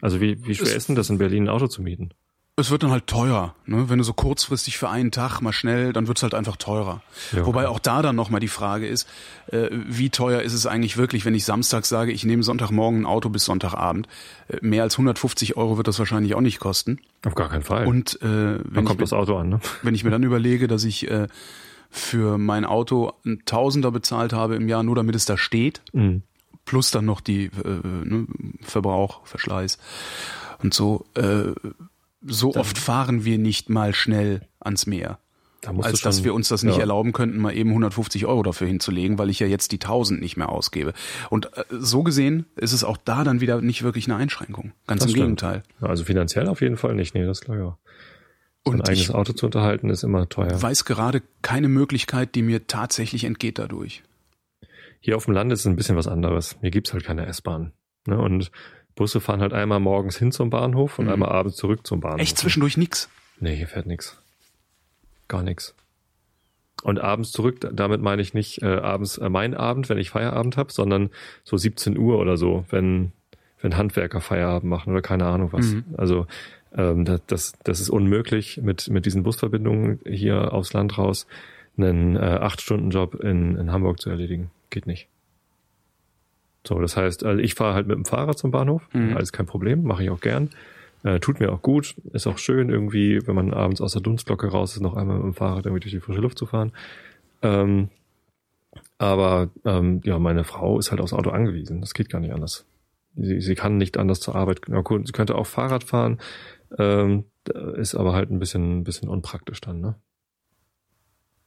[0.00, 2.10] Also wie, wie schwer ist denn das in Berlin ein Auto zu mieten?
[2.56, 3.88] Es wird dann halt teuer, ne?
[3.88, 7.00] Wenn du so kurzfristig für einen Tag mal schnell, dann wird's halt einfach teurer.
[7.32, 9.08] Ja, Wobei auch da dann nochmal die Frage ist,
[9.46, 13.06] äh, wie teuer ist es eigentlich wirklich, wenn ich samstags sage, ich nehme Sonntagmorgen ein
[13.06, 14.08] Auto bis Sonntagabend.
[14.48, 16.98] Äh, mehr als 150 Euro wird das wahrscheinlich auch nicht kosten.
[17.24, 17.86] Auf gar keinen Fall.
[17.86, 19.60] Und äh, dann wenn, ich, kommt mir- das Auto an, ne?
[19.82, 21.28] wenn ich mir dann überlege, dass ich äh,
[21.90, 26.22] für mein Auto ein Tausender bezahlt habe im Jahr, nur damit es da steht, Mhm.
[26.64, 27.50] plus dann noch die äh,
[28.04, 28.26] ne,
[28.62, 29.78] Verbrauch, Verschleiß
[30.62, 31.04] und so.
[31.14, 31.52] Äh,
[32.26, 35.18] so oft fahren wir nicht mal schnell ans Meer,
[35.62, 36.80] Da als du dass schon- wir uns das nicht ja.
[36.80, 40.36] erlauben könnten, mal eben 150 Euro dafür hinzulegen, weil ich ja jetzt die 1000 nicht
[40.36, 40.92] mehr ausgebe.
[41.30, 44.72] Und äh, so gesehen ist es auch da dann wieder nicht wirklich eine Einschränkung.
[44.86, 45.40] Ganz Das im stimmt.
[45.40, 45.62] Gegenteil.
[45.80, 47.14] Also finanziell auf jeden Fall nicht.
[47.14, 47.78] Nee, das ist klar, ja.
[48.66, 50.60] Ein Und eigenes ich Auto zu unterhalten ist immer teuer.
[50.60, 54.02] weiß gerade keine Möglichkeit, die mir tatsächlich entgeht dadurch.
[55.00, 56.56] Hier auf dem Land ist es ein bisschen was anderes.
[56.60, 57.72] Hier gibt's halt keine S-Bahn.
[58.06, 58.18] Ne?
[58.18, 58.50] Und
[58.96, 61.12] Busse fahren halt einmal morgens hin zum Bahnhof und Mhm.
[61.12, 62.20] einmal abends zurück zum Bahnhof.
[62.20, 63.08] Echt zwischendurch nix.
[63.38, 64.20] Nee, hier fährt nix.
[65.28, 65.74] Gar nix.
[66.82, 70.10] Und abends zurück, da- damit meine ich nicht äh, abends äh, mein Abend, wenn ich
[70.10, 71.10] Feierabend habe, sondern
[71.44, 73.12] so 17 Uhr oder so, wenn,
[73.62, 75.66] wenn Handwerker Feierabend machen oder keine Ahnung was.
[75.66, 75.84] Mhm.
[75.96, 76.26] Also
[76.76, 81.26] ähm, das, das, das ist unmöglich mit, mit diesen Busverbindungen hier aufs Land raus,
[81.76, 84.50] einen äh, 8-Stunden-Job in, in Hamburg zu erledigen.
[84.70, 85.08] Geht nicht.
[86.66, 89.16] So, das heißt, also ich fahre halt mit dem Fahrrad zum Bahnhof, Mhm.
[89.16, 90.50] alles kein Problem, mache ich auch gern.
[91.02, 94.48] Äh, tut mir auch gut, ist auch schön irgendwie, wenn man abends aus der Dunstglocke
[94.48, 96.72] raus ist, noch einmal mit dem Fahrrad irgendwie durch die frische Luft zu fahren.
[97.40, 97.88] Ähm,
[98.98, 101.80] aber ähm, ja, meine Frau ist halt aufs Auto angewiesen.
[101.80, 102.66] Das geht gar nicht anders.
[103.16, 104.60] Sie, sie kann nicht anders zur Arbeit.
[104.66, 106.18] Sie könnte auch Fahrrad fahren,
[106.78, 107.24] ähm,
[107.76, 109.94] ist aber halt ein bisschen, ein bisschen unpraktisch dann, ne?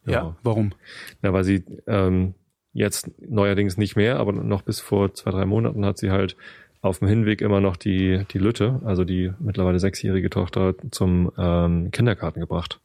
[0.05, 0.35] Ja.
[0.43, 0.73] Warum?
[1.21, 2.33] Ja, weil sie ähm,
[2.73, 6.35] jetzt neuerdings nicht mehr, aber noch bis vor zwei, drei Monaten hat sie halt
[6.81, 11.91] auf dem Hinweg immer noch die, die Lütte, also die mittlerweile sechsjährige Tochter, zum ähm,
[11.91, 12.81] Kindergarten gebracht.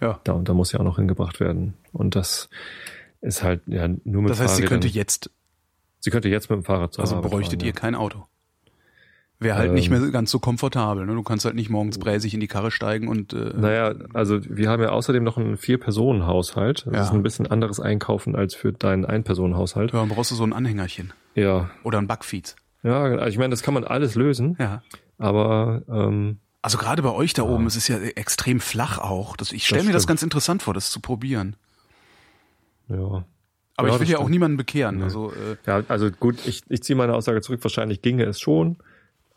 [0.00, 0.20] Ja.
[0.24, 1.74] Da, und da muss sie auch noch hingebracht werden.
[1.92, 2.50] Und das
[3.20, 4.68] ist halt ja nur mit Das heißt, sie Fahrrädern.
[4.68, 5.30] könnte jetzt,
[6.00, 7.80] sie könnte jetzt mit dem Fahrrad zur also Arbeit bräuchtet fahren, ihr ja.
[7.80, 8.26] kein Auto.
[9.40, 9.74] Wäre halt Ähm.
[9.74, 11.06] nicht mehr ganz so komfortabel.
[11.06, 11.14] Ne?
[11.14, 14.68] Du kannst halt nicht morgens bräsig in die Karre steigen und äh, Naja, also wir
[14.68, 16.86] haben ja außerdem noch einen Vier-Personen-Haushalt.
[16.86, 17.02] Das Ja.
[17.04, 19.92] ist ein bisschen anderes Einkaufen als für deinen Ein-Personen-Haushalt.
[19.92, 21.70] ja, dann brauchst du so ein Anhängerchen Ja.
[21.84, 22.56] oder ein Backfeed.
[22.82, 24.82] Ja, also ich meine, das kann man alles lösen, Ja.
[25.18, 29.36] aber ähm, Also gerade bei euch da oben, es ist ja extrem flach auch.
[29.36, 30.08] Das, ich stelle Das mir das stimmt.
[30.10, 31.54] ganz interessant vor, das zu probieren.
[32.88, 33.24] ja.
[33.76, 34.96] Aber Ja, ich will das ja auch niemanden bekehren.
[34.96, 35.04] Nee.
[35.04, 37.60] Also äh, Ja, also gut, ich, ich ziehe meine Aussage zurück.
[37.62, 38.76] Wahrscheinlich ginge es schon.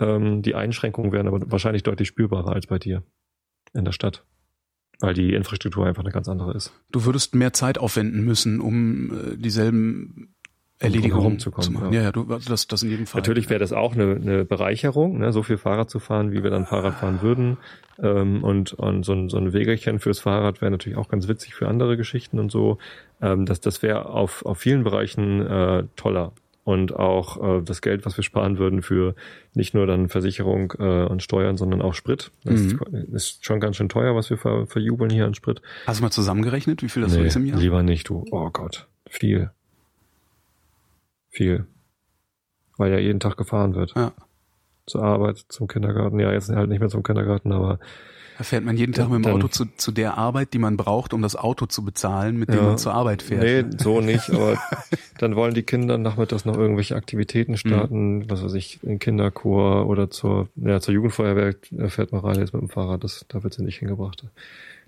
[0.02, 3.04] Ähm, die Einschränkungen wären aber wahrscheinlich deutlich spürbarer als bei dir
[3.74, 4.26] in der Stadt.
[5.00, 6.74] Weil die Infrastruktur einfach eine ganz andere ist.
[6.92, 10.36] du würdest mehr Zeit aufwenden müssen, um äh, dieselben
[10.82, 11.94] Erledigungen zu machen.
[11.94, 12.02] ja.
[12.02, 13.22] Ja, du, also das, das in jedem Fall.
[13.22, 15.32] Natürlich wäre das auch eine, eine Bereicherung, ne?
[15.32, 17.58] so viel Fahrrad zu fahren, wie wir dann Fahrrad fahren würden.
[18.02, 21.54] Ähm, und und so, ein, so ein Wegelchen fürs Fahrrad wäre natürlich auch ganz witzig
[21.54, 22.80] für andere Geschichten und so.
[23.22, 26.34] Ähm, das das wäre auf, auf vielen Bereichen äh, toller.
[26.64, 29.16] Und auch äh, das Geld, was wir sparen würden für
[29.56, 32.32] nicht nur dann Versicherung äh, und Steuern, sondern auch Sprit.
[32.44, 32.80] Das Mhm.
[33.14, 35.62] ist schon ganz schön teuer, was wir ver, verjubeln hier an Sprit.
[35.88, 37.58] Hast du mal zusammengerechnet, wie viel das so ist im Jahr?
[37.60, 38.26] lieber nicht, du.
[38.32, 39.50] Oh Gott, viel.
[41.30, 41.66] Viel.
[42.78, 43.94] Weil ja jeden Tag gefahren wird.
[43.96, 44.12] Ja.
[44.86, 46.20] Zur Arbeit, zum Kindergarten.
[46.20, 47.80] Ja, jetzt halt nicht mehr zum Kindergarten, aber
[48.42, 51.14] Da fährt man jeden Tag mit dem Auto zu, zu der Arbeit, die man braucht,
[51.14, 52.62] um das Auto zu bezahlen, mit dem Ja.
[52.64, 53.44] man zur Arbeit fährt.
[53.44, 53.70] nee, ne?
[53.78, 54.32] so nicht.
[54.32, 54.58] Aber
[55.20, 56.98] dann wollen die Kinder nachmittags noch irgendwelche Mhm.
[56.98, 62.22] Aktivitäten starten, was weiß ich, in Kinderchor oder zur, ja, zur Jugendfeuerwehr äh, fährt man
[62.22, 63.04] rein jetzt mit dem Fahrrad.
[63.04, 64.26] Das, da wird sie nicht hingebracht.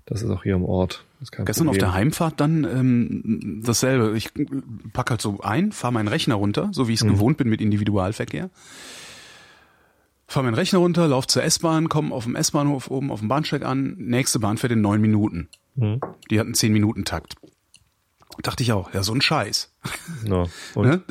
[0.08, 1.06] Das ist auch hier im Ort.
[1.20, 1.92] Das ist kein Gestern auf Problem.
[1.92, 4.18] der Heimfahrt dann ähm, dasselbe.
[4.18, 4.30] Ich
[4.94, 7.10] pack halt so ein, fahre meinen Rechner runter, so wie ich es Mhm.
[7.12, 8.50] gewohnt bin mit Individualverkehr.
[10.28, 13.64] Fahre meinen Rechner runter, lauf zur S-Bahn, komme auf dem S-Bahnhof oben auf dem Bahnsteig
[13.64, 13.96] an.
[13.98, 15.50] Nächste Bahn fährt in neun Minuten.
[15.76, 16.00] Mhm.
[16.30, 17.36] Die hatten zehn Minuten Takt.
[18.42, 19.72] Dachte ich auch, ja, so ein Scheiß.
[20.74, 21.02] Und Ne?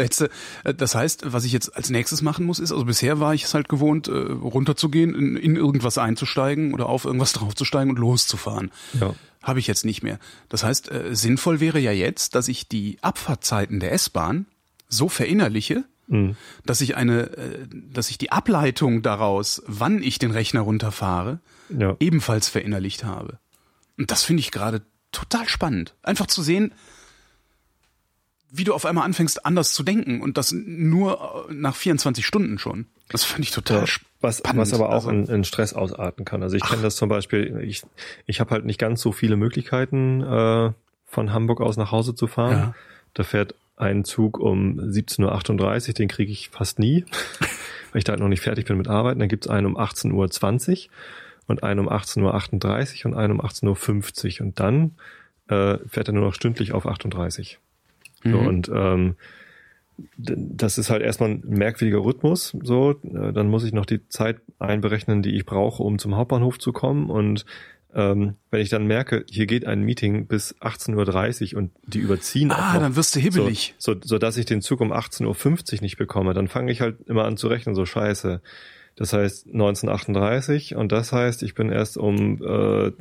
[0.64, 3.44] Äh, Das heißt, was ich jetzt als nächstes machen muss, ist, also bisher war ich
[3.44, 8.70] es halt gewohnt, äh, runterzugehen, in, in irgendwas einzusteigen oder auf irgendwas draufzusteigen und loszufahren.
[8.98, 9.14] ja.
[9.42, 10.20] Habe ich jetzt nicht mehr.
[10.48, 14.46] Das heißt, äh, sinnvoll wäre ja jetzt, dass ich die Abfahrtzeiten der S-Bahn
[14.88, 16.36] so verinnerliche, Mhm.
[16.66, 21.96] dass ich eine, äh, dass ich die Ableitung daraus, wann ich den Rechner runterfahre, Ja.
[22.00, 23.38] ebenfalls verinnerlicht habe.
[23.98, 25.94] Und das finde ich gerade total spannend.
[26.02, 26.72] Einfach zu sehen,
[28.50, 32.58] wie du auf einmal anfängst, anders zu denken und das nur äh, nach 24 Stunden
[32.58, 32.86] schon.
[33.08, 34.60] Das finde ich total Ja, was, spannend.
[34.60, 36.42] was aber auch Also- in, in Stress ausarten kann.
[36.42, 37.82] Also ich kenne das zum Beispiel, ich,
[38.26, 40.72] ich habe halt nicht ganz so viele Möglichkeiten, äh,
[41.06, 42.52] von Hamburg aus nach Hause zu fahren.
[42.58, 42.74] Ja.
[43.14, 47.04] Da fährt ein Zug um 17.38 Uhr, den kriege ich fast nie,
[47.92, 49.20] weil ich da halt noch nicht fertig bin mit Arbeiten.
[49.20, 50.90] Dann gibt's einen um 18.20 Uhr
[51.48, 54.46] und einen um 18.38 Uhr und einen um 18.50 Uhr.
[54.46, 54.92] Und dann
[55.48, 57.58] äh, fährt er nur noch stündlich auf 38.
[58.22, 58.30] Mhm.
[58.30, 59.16] So, und ähm,
[60.16, 62.56] das ist halt erstmal ein merkwürdiger Rhythmus.
[62.62, 66.58] So, äh, dann muss ich noch die Zeit einberechnen, die ich brauche, um zum Hauptbahnhof
[66.58, 67.10] zu kommen.
[67.10, 67.44] Und
[67.94, 72.50] ähm, wenn ich dann merke, hier geht ein Meeting bis 18.30 Uhr und die überziehen
[72.50, 73.74] Ah, dann wirst du hibbelig.
[73.78, 76.80] So, so, so dass ich den Zug um 18.50 Uhr nicht bekomme, dann fange ich
[76.80, 78.40] halt immer an zu rechnen, so scheiße.
[78.96, 82.92] Das heißt 1938 und das heißt, ich bin erst um, äh,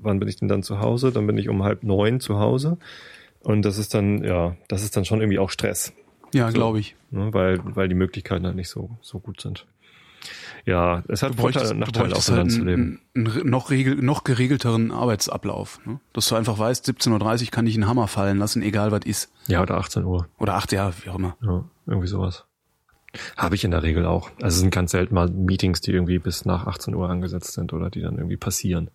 [0.00, 1.10] wann bin ich denn dann zu Hause?
[1.12, 2.78] Dann bin ich um halb neun zu Hause.
[3.40, 5.92] Und das ist dann, ja, das ist dann schon irgendwie auch Stress.
[6.32, 6.94] Ja, so, glaube ich.
[7.10, 9.66] Ne, weil, weil die Möglichkeiten halt nicht so, so gut sind.
[10.64, 13.00] Ja, es hat Vorteile und Nachteile auch halt zu leben.
[13.14, 15.80] Einen, noch, regel, noch geregelteren Arbeitsablauf.
[15.84, 15.98] Ne?
[16.12, 19.32] Dass du einfach weißt, 17.30 Uhr kann ich einen Hammer fallen lassen, egal was ist.
[19.48, 20.28] Ja, oder 18 Uhr.
[20.38, 21.36] Oder 8, ja, wie auch immer.
[21.42, 22.44] Ja, irgendwie sowas.
[23.36, 24.30] Habe ich in der Regel auch.
[24.40, 27.72] Also es sind ganz selten mal Meetings, die irgendwie bis nach 18 Uhr angesetzt sind
[27.72, 28.90] oder die dann irgendwie passieren.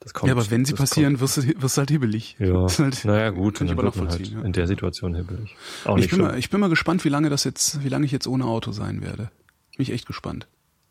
[0.00, 2.36] Das kommt, ja, aber wenn sie passieren, wirst du, wirst du halt hibbelig.
[2.38, 4.42] Ja, halt, naja gut, dann wird man halt ja.
[4.42, 5.56] in der Situation hibbelig.
[5.84, 8.12] Auch ich, bin mal, ich bin mal gespannt, wie lange das jetzt, wie lange ich
[8.12, 9.30] jetzt ohne Auto sein werde.
[9.76, 10.48] Bin ich echt gespannt.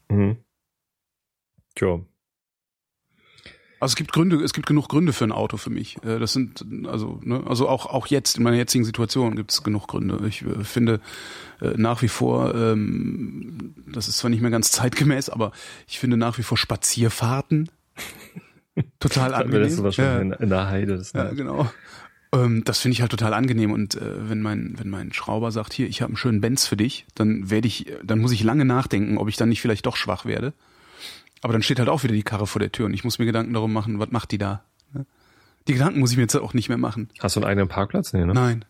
[0.09, 0.37] Mhm.
[1.75, 2.01] Tja.
[3.83, 5.97] Also es gibt Gründe, es gibt genug Gründe für ein Auto für mich.
[6.05, 9.61] Äh, das sind also ne, also auch auch jetzt in meiner jetzigen Situation gibt es
[9.61, 10.25] genug Gründe.
[10.25, 11.01] Ich äh, finde
[11.59, 15.51] äh, nach wie vor, ähm, das ist zwar nicht mehr ganz zeitgemäß, aber
[15.85, 17.69] ich finde nach wie vor Spazierfahrten
[19.01, 19.63] total angenehm.
[19.63, 20.43] Das ist wahrscheinlich ja.
[20.43, 20.97] in der Heide.
[20.97, 21.69] Das ja, genau.
[22.33, 25.71] Ähm, das finde ich halt total angenehm und äh, wenn mein wenn mein Schrauber sagt,
[25.71, 28.65] hier, ich habe einen schönen Benz für dich, dann werde ich, dann muss ich lange
[28.65, 30.53] nachdenken, ob ich dann nicht vielleicht doch schwach werde.
[31.41, 33.25] Aber dann steht halt auch wieder die Karre vor der Tür und ich muss mir
[33.25, 34.63] Gedanken darum machen, was macht die da?
[34.93, 35.05] Ne?
[35.67, 37.09] Die Gedanken muss ich mir jetzt auch nicht mehr machen.
[37.19, 38.13] Hast du einen eigenen Parkplatz?
[38.13, 38.33] Nee, ne?
[38.33, 38.65] Nein.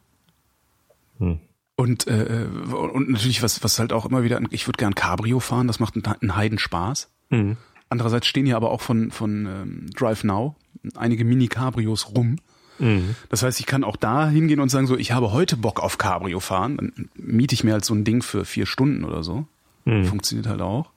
[1.20, 1.40] Hm.
[1.76, 5.68] Und, äh, und natürlich, was, was halt auch immer wieder, ich würde gern Cabrio fahren,
[5.68, 7.10] das macht einen, einen Heidenspaß.
[7.30, 7.58] Mhm.
[7.90, 10.56] Andererseits stehen hier aber auch von, von ähm, Drive Now
[10.96, 12.38] einige Mini-Cabrios rum.
[12.80, 13.16] Mhm.
[13.30, 15.98] Das heißt, ich kann auch da hingehen und sagen, so, ich habe heute Bock auf
[15.98, 16.78] Cabrio fahren.
[16.78, 19.46] Dann miete ich mir halt so ein Ding für vier Stunden oder so.
[19.86, 20.06] Mhm.
[20.06, 20.90] Funktioniert halt auch.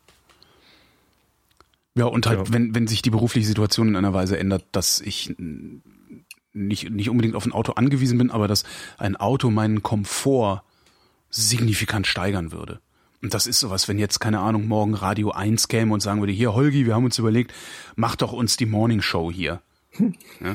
[1.94, 2.52] Ja, und halt, ja.
[2.52, 5.34] wenn, wenn sich die berufliche Situation in einer Weise ändert, dass ich
[6.52, 8.64] nicht, nicht unbedingt auf ein Auto angewiesen bin, aber dass
[8.98, 10.62] ein Auto meinen Komfort
[11.30, 12.80] signifikant steigern würde.
[13.22, 16.32] Und das ist sowas, wenn jetzt, keine Ahnung, morgen Radio 1 käme und sagen würde,
[16.32, 17.52] hier, Holgi, wir haben uns überlegt,
[17.94, 19.60] mach doch uns die Morning Show hier.
[20.40, 20.54] Ja?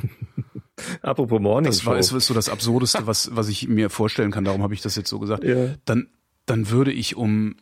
[1.01, 4.63] Apropos Morning das war ist so das Absurdeste, was, was ich mir vorstellen kann, darum
[4.63, 5.43] habe ich das jetzt so gesagt.
[5.43, 5.75] Ja.
[5.85, 6.07] Dann,
[6.45, 7.55] dann würde ich um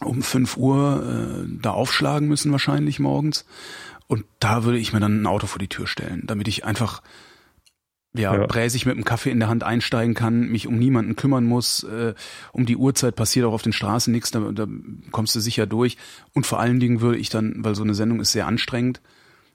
[0.00, 3.44] um fünf Uhr äh, da aufschlagen müssen wahrscheinlich morgens.
[4.06, 7.02] Und da würde ich mir dann ein Auto vor die Tür stellen, damit ich einfach
[8.14, 8.46] ja, ja.
[8.46, 11.82] bräsig mit einem Kaffee in der Hand einsteigen kann, mich um niemanden kümmern muss.
[11.82, 12.14] Äh,
[12.52, 14.66] um die Uhrzeit passiert auch auf den Straßen nichts, da, da
[15.10, 15.98] kommst du sicher durch.
[16.32, 19.00] Und vor allen Dingen würde ich dann, weil so eine Sendung ist sehr anstrengend,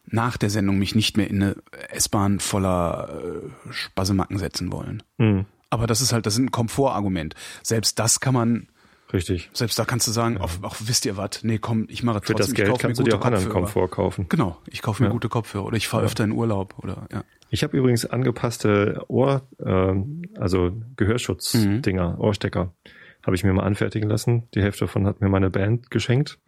[0.05, 1.55] nach der Sendung mich nicht mehr in eine
[1.89, 5.03] S-Bahn voller äh, Spasemacken setzen wollen.
[5.17, 5.45] Mhm.
[5.69, 7.35] Aber das ist halt, das ist ein Komfortargument.
[7.63, 8.67] Selbst das kann man
[9.13, 9.51] Richtig.
[9.53, 12.35] Selbst da kannst du sagen, auch, auch wisst ihr was, nee, komm, ich mache trotzdem.
[12.35, 14.25] Für das Geld ich kannst du dir auch anderen Komfort kaufen.
[14.27, 15.13] Genau, ich kaufe mir ja.
[15.13, 16.07] gute Kopfhörer oder ich fahre ja.
[16.07, 17.23] öfter in Urlaub oder ja.
[17.51, 19.93] Ich habe übrigens angepasste Ohr, äh,
[20.39, 22.19] also Gehörschutzdinger, mhm.
[22.19, 22.73] Ohrstecker,
[23.23, 24.49] habe ich mir mal anfertigen lassen.
[24.55, 26.39] Die Hälfte davon hat mir meine Band geschenkt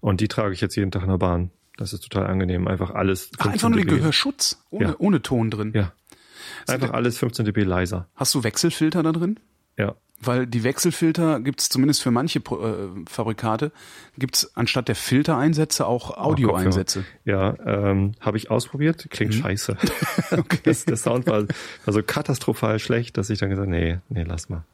[0.00, 1.50] und die trage ich jetzt jeden Tag in der Bahn.
[1.78, 2.66] Das ist total angenehm.
[2.66, 3.30] Einfach alles.
[3.38, 5.72] Ach, einfach nur den Gehörschutz, ohne, ohne Ton drin.
[5.74, 5.92] Ja.
[6.66, 8.08] Einfach alles 15 dB leiser.
[8.16, 9.38] Hast du Wechselfilter da drin?
[9.78, 9.94] Ja.
[10.20, 13.70] Weil die Wechselfilter gibt's zumindest für manche äh, Fabrikate,
[14.16, 17.04] gibt's anstatt der Filtereinsätze auch Audioeinsätze.
[17.24, 19.38] Ja, ähm, habe ich ausprobiert, klingt mhm.
[19.38, 19.76] scheiße.
[20.32, 20.58] okay.
[20.64, 21.44] das, der Sound war,
[21.84, 24.64] war so katastrophal schlecht, dass ich dann gesagt nee, nee, lass mal.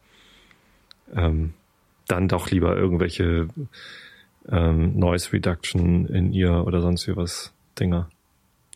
[1.14, 1.52] Ähm,
[2.08, 3.48] dann doch lieber irgendwelche
[4.48, 8.08] ähm, Noise Reduction in ihr oder sonst wie was Dinger.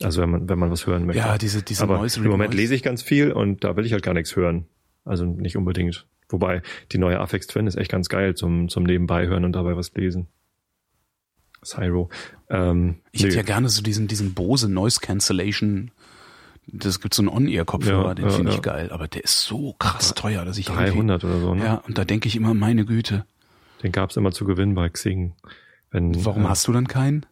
[0.03, 1.21] Also wenn man, wenn man was hören möchte.
[1.21, 3.93] Ja, diese, diese Aber Noise Im Moment lese ich ganz viel und da will ich
[3.93, 4.67] halt gar nichts hören.
[5.05, 6.07] Also nicht unbedingt.
[6.29, 9.77] Wobei die neue Afex Twin ist echt ganz geil zum, zum Nebenbei hören und dabei
[9.77, 10.29] was lesen.
[11.65, 12.11] Cyro.
[12.49, 15.91] Ähm, ich hätte ja gerne so diesen, diesen Bose Noise Cancellation.
[16.67, 19.75] Das gibt so einen On-Ear-Kopfhörer, ja, den ja, finde ich geil, aber der ist so
[19.79, 21.65] krass teuer, dass ich 300 oder so, ne?
[21.65, 23.25] Ja, und da denke ich immer, meine Güte.
[23.83, 25.35] Den gab's immer zu gewinnen bei Xing.
[25.91, 27.27] Wenn, Warum äh, hast du dann keinen?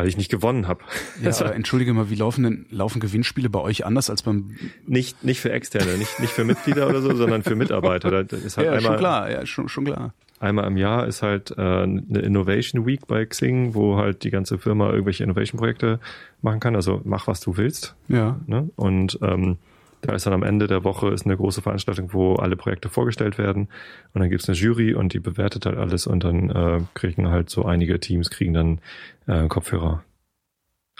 [0.00, 0.80] weil ich nicht gewonnen habe.
[1.22, 5.24] Ja, aber entschuldige mal, wie laufen denn laufen Gewinnspiele bei euch anders als beim nicht
[5.24, 8.24] nicht für externe, nicht nicht für Mitglieder oder so, sondern für Mitarbeiter.
[8.24, 10.14] Das ist halt ja, einmal, schon klar, ja, schon schon klar.
[10.38, 14.56] Einmal im Jahr ist halt äh, eine Innovation Week bei Xing, wo halt die ganze
[14.56, 16.00] Firma irgendwelche Innovation Projekte
[16.40, 16.76] machen kann.
[16.76, 17.94] Also mach was du willst.
[18.08, 18.40] Ja.
[18.46, 18.70] Ne?
[18.76, 19.58] Und ähm,
[20.02, 23.38] da ist dann am Ende der Woche ist eine große Veranstaltung, wo alle Projekte vorgestellt
[23.38, 23.68] werden.
[24.14, 27.50] Und dann gibt's eine Jury und die bewertet halt alles und dann äh, kriegen halt
[27.50, 28.80] so einige Teams kriegen dann
[29.26, 30.04] äh, Kopfhörer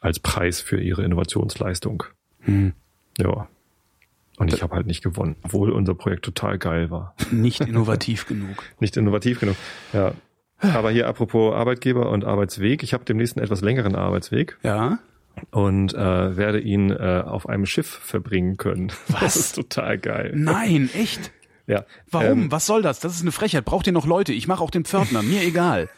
[0.01, 2.05] als Preis für ihre Innovationsleistung.
[2.41, 2.73] Hm.
[3.19, 3.49] Ja.
[4.39, 7.15] Und ich habe halt nicht gewonnen, obwohl unser Projekt total geil war.
[7.31, 8.65] Nicht innovativ genug.
[8.81, 9.57] Nicht innovativ genug.
[9.93, 10.15] Ja.
[10.63, 12.83] Aber hier apropos Arbeitgeber und Arbeitsweg.
[12.83, 14.99] Ich habe demnächst einen etwas längeren Arbeitsweg Ja?
[15.50, 18.92] Und äh, werde ihn äh, auf einem Schiff verbringen können.
[19.09, 19.20] Was?
[19.20, 20.33] Das ist total geil.
[20.35, 21.33] Nein, echt?
[21.66, 21.85] Ja.
[22.11, 22.26] Warum?
[22.44, 23.00] Ähm, Was soll das?
[23.00, 23.64] Das ist eine Frechheit.
[23.64, 24.33] Braucht ihr noch Leute?
[24.33, 25.22] Ich mache auch den Pförtner.
[25.22, 25.88] Mir egal.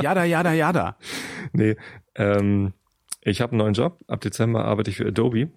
[0.00, 0.96] Jada, jada, jada.
[1.52, 1.76] nee,
[2.14, 2.72] ähm,
[3.22, 3.98] ich habe einen neuen Job.
[4.06, 5.48] Ab Dezember arbeite ich für Adobe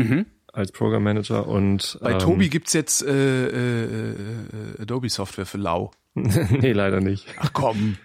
[0.00, 0.26] Mhm.
[0.52, 5.58] als Program Manager und Bei ähm, Tobi gibt's jetzt äh, äh, äh, Adobe Software für
[5.58, 5.90] lau.
[6.14, 7.26] nee, leider nicht.
[7.40, 7.96] Ach komm.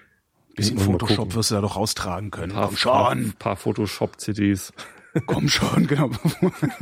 [0.55, 2.53] Bisschen Photoshop wirst du da doch raustragen können.
[2.53, 2.91] Paar, Komm schon.
[2.93, 4.73] Paar, paar Photoshop-CDs.
[5.25, 6.09] Komm schon, genau.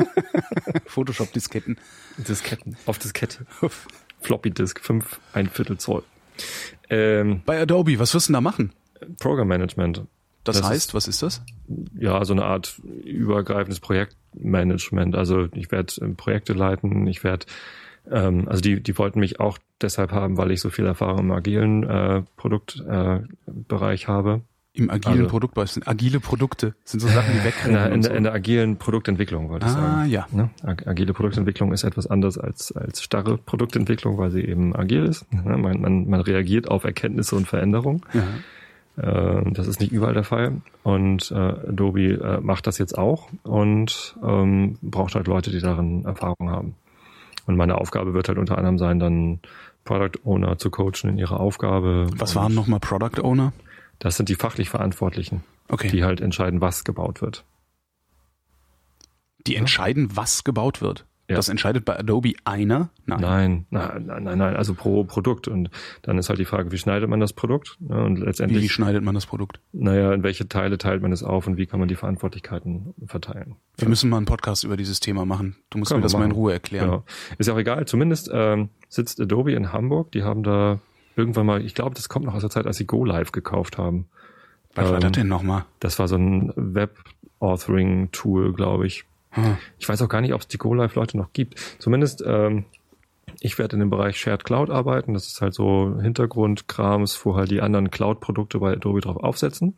[0.85, 1.77] Photoshop-Disketten.
[2.17, 2.77] Disketten.
[2.85, 3.45] Auf Diskette.
[4.21, 6.03] Floppy Disk, 5, ein Viertel Zoll.
[6.89, 8.73] Ähm, Bei Adobe, was wirst du denn da machen?
[9.19, 10.03] Program Management.
[10.43, 11.43] Das, Das heißt, was ist das?
[11.97, 15.15] Ja, so eine Art übergreifendes Projektmanagement.
[15.15, 17.45] Also ich werde ähm, Projekte leiten, ich werde,
[18.09, 21.31] ähm, also die, die wollten mich auch deshalb haben, weil ich so viel Erfahrung im
[21.31, 24.41] agilen äh, Produktbereich äh, habe.
[24.73, 25.61] Im agilen Also- Produktbau.
[25.61, 26.75] Das sind agile Produkte.
[26.85, 27.73] Sind so Sachen, die In wegrennen.
[27.75, 29.77] der, in, der, in der agilen Produktentwicklung, wollte ich so.
[29.79, 29.93] sagen.
[29.93, 30.27] Ah, ja.
[30.31, 30.49] Ne?
[30.63, 35.25] Ag- Agile Produktentwicklung ist etwas anders als, als starre Produktentwicklung, weil sie eben agil ist.
[35.33, 35.57] Ne?
[35.57, 38.01] Man, man, man reagiert auf Erkenntnisse und Veränderungen.
[38.13, 38.23] ja.
[38.97, 40.61] Äh, das ist nicht überall der Fall.
[40.83, 46.03] Und äh, Adobe äh, macht das jetzt auch und ähm, braucht halt Leute, die darin
[46.03, 46.75] Erfahrung haben.
[47.45, 49.39] Und meine Aufgabe wird halt unter anderem sein, dann
[49.83, 52.07] Product Owner zu coachen in ihrer Aufgabe.
[52.15, 53.51] Was waren nochmal Product Owner?
[53.99, 55.89] Das sind die fachlich Verantwortlichen, Okay.
[55.89, 57.43] die halt entscheiden, was gebaut wird.
[59.47, 61.05] Die entscheiden, was gebaut wird.
[61.31, 61.35] Ja.
[61.37, 62.89] Das entscheidet bei Adobe einer?
[63.05, 63.19] Nein.
[63.69, 65.47] Nein, nein, nein, nein, also pro Produkt.
[65.47, 65.69] Und
[66.03, 67.77] dann ist halt die Frage, wie schneidet man das Produkt?
[67.79, 68.03] Ne?
[68.03, 69.59] Und Wie letztendlich, schneidet man das Produkt?
[69.73, 73.55] naja, in welche Teile teilt man es auf und wie kann man die Verantwortlichkeiten verteilen?
[73.77, 75.55] Wir müssen mal einen Podcast über dieses Thema machen.
[75.69, 76.31] Du musst Können mir das mal in.
[76.31, 76.85] Ruhe erklären.
[76.85, 77.03] Genau.
[77.37, 77.85] Ist ja auch egal.
[77.87, 80.11] Zumindest ähm, sitzt Adobe in Hamburg.
[80.11, 80.79] Die haben da
[81.15, 83.77] irgendwann mal, ich glaube, das kommt noch aus der Zeit, als sie Go Live gekauft
[83.77, 84.05] haben.
[84.75, 85.65] Was war Ähm, das denn nochmal?
[85.79, 89.05] Das war so ein Web-Authoring-Tool, glaube ich.
[89.31, 89.57] Hm.
[89.79, 91.59] Ich weiß auch gar nicht, ob es die Go Live Leute noch gibt.
[91.79, 92.65] Zumindest ähm,
[93.39, 95.13] ich werde in dem Bereich Shared Cloud arbeiten.
[95.13, 99.77] Das ist halt so Hintergrundkrams, wo halt die anderen Cloud-Produkte bei Adobe drauf aufsetzen.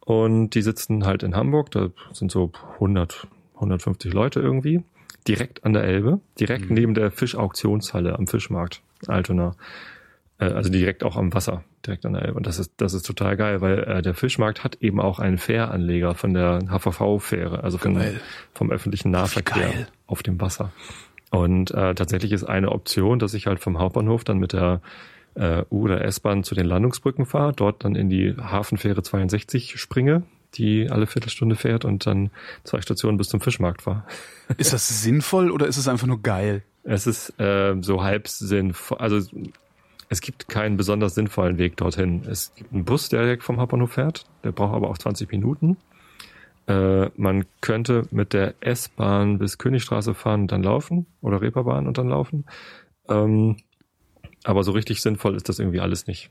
[0.00, 1.70] Und die sitzen halt in Hamburg.
[1.70, 4.82] Da sind so 100, 150 Leute irgendwie.
[5.26, 6.20] Direkt an der Elbe.
[6.38, 6.74] Direkt Mhm.
[6.74, 9.54] neben der Fischauktionshalle am Fischmarkt Altona.
[10.38, 12.34] Äh, Also direkt auch am Wasser, direkt an der Elbe.
[12.36, 15.38] Und das ist, das ist total geil, weil äh, der Fischmarkt hat eben auch einen
[15.38, 18.20] Fähranleger von der HVV-Fähre, also von, Geil.
[18.54, 20.72] vom öffentlichen Nahverkehr auf dem Wasser.
[21.30, 24.80] Und äh, tatsächlich ist eine Option, dass ich halt vom Hauptbahnhof dann mit der
[25.34, 30.22] äh, U- oder S-Bahn zu den Landungsbrücken fahre, dort dann in die Hafenfähre 62 springe,
[30.54, 32.30] die alle Viertelstunde fährt und dann
[32.64, 34.04] zwei Stationen bis zum Fischmarkt fahre.
[34.56, 36.62] Ist das sinnvoll oder ist es einfach nur geil?
[36.82, 39.20] Es ist äh, so halb sinnvoll, also
[40.08, 42.22] es gibt keinen besonders sinnvollen Weg dorthin.
[42.28, 45.76] Es gibt einen Bus, der direkt vom Hauptbahnhof fährt, der braucht aber auch 20 Minuten.
[46.66, 51.98] Äh, man könnte mit der S-Bahn bis Königstraße fahren und dann laufen oder Reeperbahn und
[51.98, 52.44] dann laufen.
[53.08, 53.56] Ähm,
[54.44, 56.30] aber so richtig sinnvoll ist das irgendwie alles nicht.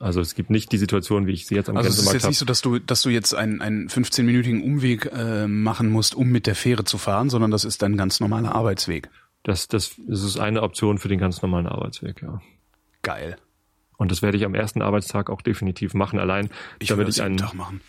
[0.00, 2.26] Also es gibt nicht die Situation, wie ich sie jetzt am Also es ist jetzt
[2.26, 6.28] nicht so, dass du, dass du jetzt einen, einen 15-minütigen Umweg äh, machen musst, um
[6.28, 9.08] mit der Fähre zu fahren, sondern das ist dein ganz normaler Arbeitsweg.
[9.44, 12.40] Das, das, das ist eine Option für den ganz normalen Arbeitsweg, ja.
[13.04, 13.36] Geil.
[13.96, 17.40] Und das werde ich am ersten Arbeitstag auch definitiv machen, allein Ich damit ich ein,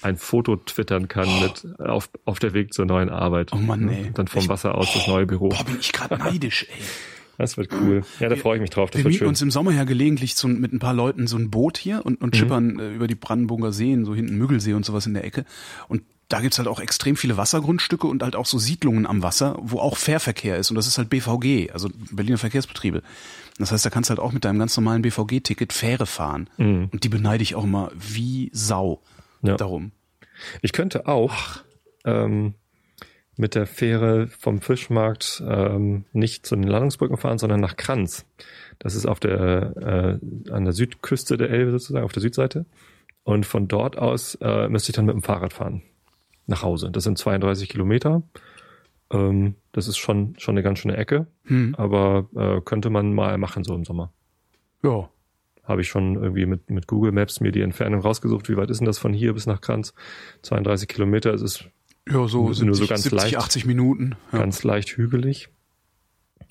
[0.04, 3.51] ein Foto twittern kann mit auf, auf der Weg zur neuen Arbeit.
[3.54, 4.06] Oh Mann, nee.
[4.08, 5.49] Und dann vom Ich- Wasser aus das neue Büro.
[5.49, 6.84] Boah, bin ich gerade neidisch, ey.
[7.38, 8.04] Das wird cool.
[8.21, 8.91] Ja, da freue ich mich drauf.
[8.91, 9.28] Das Wir mieten schön.
[9.28, 12.21] uns im Sommer ja gelegentlich so, mit ein paar Leuten so ein Boot hier und,
[12.21, 12.25] Mhm.
[12.28, 15.43] und schippern äh, über die Brandenburger Seen, so hinten Müggelsee und sowas in der Ecke.
[15.89, 19.57] Und da gibt's halt auch extrem viele Wassergrundstücke und halt auch so Siedlungen am Wasser,
[19.61, 20.71] wo auch Fährverkehr ist.
[20.71, 23.03] Und das ist halt BVG, also Berliner Verkehrsbetriebe.
[23.59, 26.49] Das heißt, da kannst du halt auch mit deinem ganz normalen BVG-Ticket Fähre fahren.
[26.57, 29.01] Und die beneide ich auch immer wie Sau
[29.41, 29.49] Mhm.
[29.49, 29.57] Ja.
[29.57, 29.91] darum.
[30.61, 31.33] Ich könnte auch
[32.05, 32.55] ähm,
[33.38, 38.25] mit der Fähre vom Fischmarkt ähm, nicht zu den Landungsbrücken fahren, sondern nach Kranz.
[38.79, 42.65] Das ist auf der äh, an der Südküste der Elbe sozusagen, auf der Südseite.
[43.23, 45.81] Und von dort aus äh, müsste ich dann mit dem Fahrrad fahren
[46.47, 46.89] nach Hause.
[46.91, 48.21] Das sind 32 Kilometer.
[49.12, 51.75] Ähm, das ist schon schon eine ganz schöne Ecke, Hm.
[51.77, 54.12] aber äh, könnte man mal machen so im Sommer.
[54.84, 55.10] Ja.
[55.63, 58.49] Habe ich schon irgendwie mit, mit Google Maps mir die Entfernung rausgesucht.
[58.49, 59.93] Wie weit ist denn das von hier bis nach Kranz?
[60.43, 61.34] 32 Kilometer.
[61.34, 61.65] Es ist
[62.08, 63.38] Ja, so Nur 70, so ganz 70 leicht.
[63.38, 64.15] 80 Minuten.
[64.31, 64.39] Ja.
[64.39, 65.49] ganz leicht hügelig.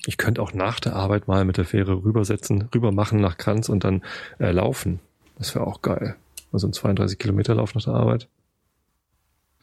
[0.05, 3.69] Ich könnte auch nach der Arbeit mal mit der Fähre rübersetzen, rüber machen nach Kranz
[3.69, 4.03] und dann
[4.39, 4.99] äh, laufen.
[5.37, 6.15] Das wäre auch geil.
[6.51, 8.27] Also ein 32 Kilometer Lauf nach der Arbeit.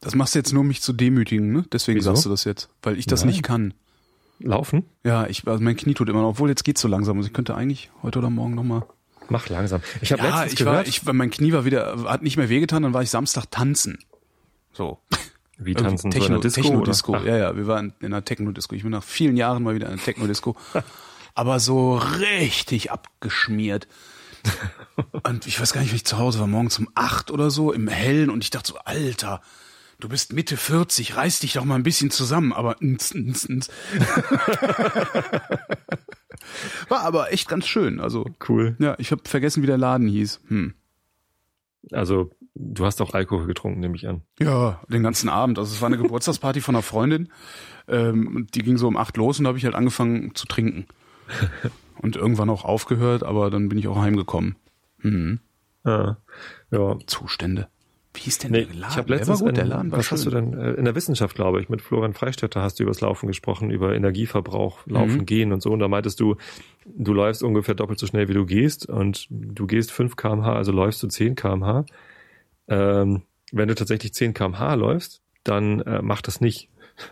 [0.03, 1.65] Das machst du jetzt nur, um mich zu demütigen, ne?
[1.73, 2.11] Deswegen Wieso?
[2.11, 2.69] sagst du das jetzt.
[2.83, 3.29] Weil ich das Nein.
[3.31, 3.73] nicht kann.
[4.41, 4.85] Laufen?
[5.05, 7.17] Ja, ich, also mein Knie tut immer noch, obwohl jetzt geht's so langsam.
[7.17, 8.83] Also ich könnte eigentlich heute oder morgen nochmal.
[9.29, 9.81] Mach langsam.
[10.01, 12.49] Ich habe Ja, letztens ich gehört, war, ich, mein Knie war wieder, hat nicht mehr
[12.49, 13.99] wehgetan, dann war ich Samstag tanzen.
[14.73, 14.99] So.
[15.59, 16.63] wie tanzen Techno, so in der Disco?
[16.63, 17.13] Techno-Disco.
[17.13, 17.25] oder?
[17.25, 18.75] Ja, ja, wir waren in einer Techno-Disco.
[18.75, 20.57] Ich bin nach vielen Jahren mal wieder in einer Techno-Disco.
[21.35, 23.87] aber so richtig abgeschmiert.
[25.23, 27.73] Und ich weiß gar nicht, wie ich zu Hause war, morgens um acht oder so
[27.73, 29.41] im Hellen und ich dachte so, Alter,
[30.03, 33.71] du bist Mitte 40, reiß dich doch mal ein bisschen zusammen, aber ns, ns, ns.
[36.89, 38.01] war aber echt ganz schön.
[38.01, 38.77] Also, Cool.
[38.81, 40.41] ja, ich habe vergessen, wie der Laden hieß.
[40.49, 40.75] Hm.
[41.93, 44.23] Also du hast auch Alkohol getrunken, nehme ich an.
[44.39, 45.59] Ja, den ganzen Abend.
[45.59, 47.29] Also es war eine Geburtstagsparty von einer Freundin.
[47.89, 50.87] Ähm, die ging so um acht los und da habe ich halt angefangen zu trinken.
[52.01, 54.57] Und irgendwann auch aufgehört, aber dann bin ich auch heimgekommen.
[55.03, 55.39] Mhm.
[55.85, 56.17] Ja.
[56.73, 56.99] ja.
[57.07, 57.69] Zustände.
[58.15, 58.97] Wie hieß denn Nee, der ich Laden?
[58.97, 60.53] habe Der letztens, war gut, in, der Laden was hast du schön.
[60.53, 63.27] denn, äh, in der Wissenschaft, glaube ich, mit Florian Freistetter hast du über das Laufen
[63.27, 65.27] gesprochen, über Energieverbrauch, Laufen, Mhm.
[65.27, 65.71] Gehen und so.
[65.73, 66.37] Und da meintest du,
[66.85, 70.73] du läufst ungefähr doppelt so schnell, wie du gehst und du gehst 5 kmh, also
[70.73, 71.87] läufst du 10 kmh.
[72.69, 76.69] Ähm, wenn du tatsächlich 10 kmh läufst, dann äh, mach das nicht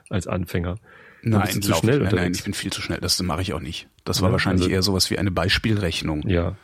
[0.08, 0.76] als Anfänger.
[1.22, 2.98] Nein, bist du zu schnell nein, nein, ich bin viel zu schnell.
[3.00, 3.88] Das mache ich auch nicht.
[4.04, 6.26] Das war Ja, wahrscheinlich also- eher sowas wie eine Beispielrechnung.
[6.28, 6.56] Ja.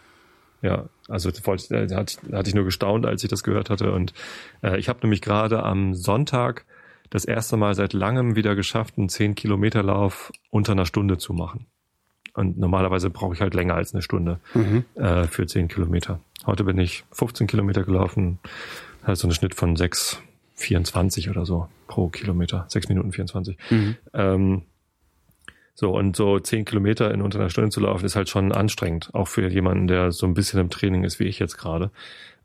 [0.63, 3.93] Ja, also wollte, hatte, ich nur gestaunt, als ich das gehört hatte.
[3.93, 4.15] Und
[4.63, 6.65] äh, ich habe nämlich gerade am Sonntag
[7.11, 11.67] das erste Mal seit langem wieder geschafft, einen 10-Kilometer-Lauf unter einer Stunde zu machen.
[12.35, 14.85] Und normalerweise brauche ich halt länger als eine Stunde Mhm.
[14.95, 16.21] äh, für 10 Kilometer.
[16.45, 18.39] Heute bin ich 15 Kilometer gelaufen,
[19.05, 23.57] halt so einen Schnitt von 6,24 oder so pro Kilometer, 6 Minuten 24.
[23.71, 23.97] Mhm.
[24.13, 24.63] Ähm,
[25.79, 29.11] so, und so 10 Kilometer in unter einer Stunde zu laufen, ist halt schon anstrengend,
[29.13, 31.91] auch für jemanden, der so ein bisschen im Training ist, wie ich jetzt gerade.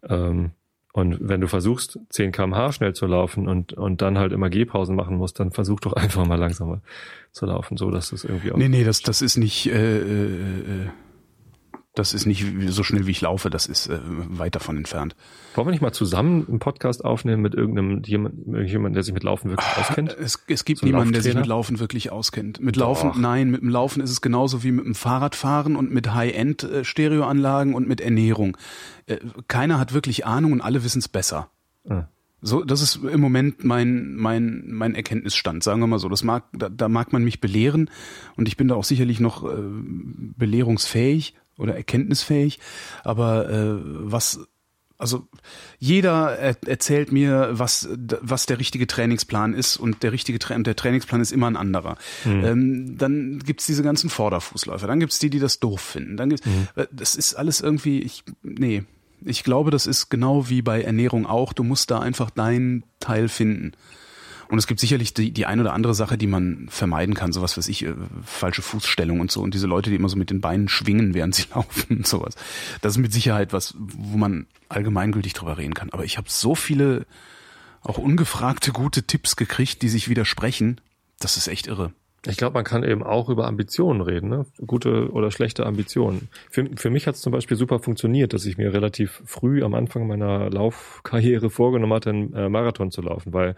[0.08, 0.52] Ähm,
[0.92, 4.98] und wenn du versuchst, 10 kmh schnell zu laufen und, und dann halt immer Gehpausen
[4.98, 6.82] machen musst, dann versuch doch einfach mal langsamer
[7.32, 8.58] zu laufen, so dass das irgendwie auch.
[8.58, 10.88] Nee, nee, das, das ist nicht, äh, äh, äh,
[11.94, 15.16] das ist nicht so schnell wie ich laufe, das ist äh, weit davon entfernt.
[15.56, 19.50] Wollen wir nicht mal zusammen einen Podcast aufnehmen mit irgendeinem jemand, der sich mit Laufen
[19.50, 20.16] wirklich auskennt?
[20.18, 22.62] Es, es gibt So niemanden, der sich mit Laufen wirklich auskennt.
[22.62, 23.18] Mit Laufen, Doch.
[23.18, 27.90] nein, mit dem Laufen ist es genauso wie mit dem Fahrradfahren und mit High-End-Stereoanlagen und
[27.90, 28.56] mit Ernährung.
[29.08, 29.18] Äh,
[29.50, 31.50] Keiner hat wirklich Ahnung und alle wissen es besser.
[31.90, 32.06] Ah.
[32.44, 36.10] So, das ist im Moment mein, mein, mein Erkenntnisstand, sagen wir mal so.
[36.10, 37.90] Das mag, da, da mag man mich belehren
[38.36, 39.58] und ich bin da auch sicherlich noch äh,
[40.38, 42.60] belehrungsfähig oder erkenntnisfähig.
[43.04, 44.40] Aber äh, was,
[44.98, 45.28] also
[45.80, 47.90] jeder er, erzählt mir, was,
[48.22, 51.98] was der richtige Trainingsplan ist und der richtige Tra der Trainingsplan ist immer ein anderer.
[52.46, 56.18] Ähm, dann gibt's diese ganzen Vorderfußläufer, dann gibt's die, die das doof finden.
[56.18, 56.46] Dann gibt's,
[56.76, 58.84] äh, das ist alles irgendwie, ich, nee.
[59.24, 61.54] Ich glaube, das ist genau wie bei Ernährung auch.
[61.54, 63.74] Du musst da einfach deinen Teil finden.
[64.52, 67.58] Und es gibt sicherlich die, die ein oder andere Sache, die man vermeiden kann, sowas
[67.58, 67.94] weiß ich, äh,
[68.26, 69.42] falsche Fußstellung und so.
[69.42, 72.36] Und diese Leute, die immer so mit den Beinen schwingen, während sie laufen und sowas.
[72.82, 75.90] Das ist mit Sicherheit was, wo man allgemeingültig drüber reden kann.
[75.92, 77.06] Aber ich habe so viele
[77.82, 80.82] auch ungefragte gute Tipps gekriegt, die sich widersprechen.
[81.18, 81.94] Das ist echt irre.
[82.28, 84.46] Ich glaube, man kann eben auch über Ambitionen reden, ne?
[84.68, 86.30] gute oder schlechte Ambitionen.
[86.52, 89.74] Für, für mich hat es zum Beispiel super funktioniert, dass ich mir relativ früh am
[89.74, 93.56] Anfang meiner Laufkarriere vorgenommen hatte, einen äh, Marathon zu laufen, weil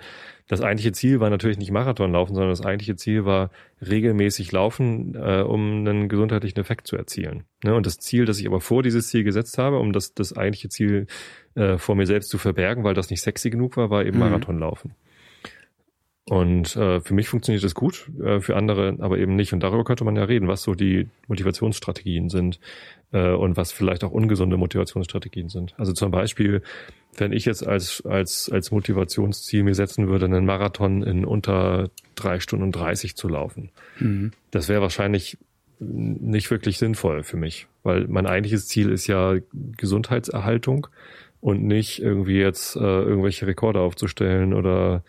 [0.47, 3.49] das eigentliche Ziel war natürlich nicht Marathon laufen, sondern das eigentliche Ziel war
[3.81, 7.43] regelmäßig laufen, äh, um einen gesundheitlichen Effekt zu erzielen.
[7.65, 7.75] Ne?
[7.75, 10.69] Und das Ziel, das ich aber vor dieses Ziel gesetzt habe, um das, das eigentliche
[10.69, 11.07] Ziel
[11.55, 14.23] äh, vor mir selbst zu verbergen, weil das nicht sexy genug war, war eben Mhm.
[14.23, 14.95] Marathon laufen.
[16.25, 19.51] Und äh, für mich funktioniert das gut, äh, für andere aber eben nicht.
[19.51, 22.61] Und darüber könnte man ja reden, was so die Motivationsstrategien sind
[23.11, 25.73] äh, und was vielleicht auch ungesunde Motivationsstrategien sind.
[25.77, 26.61] Also zum Beispiel,
[27.17, 32.39] wenn ich jetzt als, als, als Motivationsziel mir setzen würde, einen Marathon in unter drei
[32.39, 34.31] Stunden und 30 zu laufen, Mhm.
[34.51, 35.37] das wäre wahrscheinlich
[35.79, 39.35] nicht wirklich sinnvoll für mich, weil mein eigentliches Ziel ist ja
[39.77, 40.87] Gesundheitserhaltung
[41.41, 45.03] und nicht irgendwie jetzt äh, irgendwelche Rekorde aufzustellen oder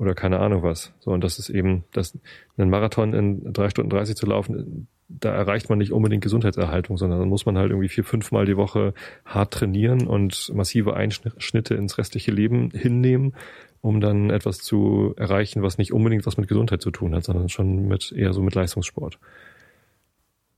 [0.00, 0.92] oder keine Ahnung was.
[1.00, 2.18] So, und das ist eben, das,
[2.56, 7.18] einen Marathon in drei Stunden 30 zu laufen, da erreicht man nicht unbedingt Gesundheitserhaltung, sondern
[7.18, 8.94] dann muss man halt irgendwie vier, fünfmal die Woche
[9.26, 13.34] hart trainieren und massive Einschnitte ins restliche Leben hinnehmen,
[13.82, 17.50] um dann etwas zu erreichen, was nicht unbedingt was mit Gesundheit zu tun hat, sondern
[17.50, 19.18] schon mit eher so mit Leistungssport.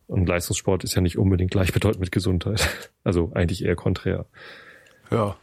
[0.07, 2.69] Und Leistungssport ist ja nicht unbedingt gleichbedeutend mit Gesundheit.
[3.05, 4.27] Also eigentlich eher konträr.
[5.11, 5.35] Ja.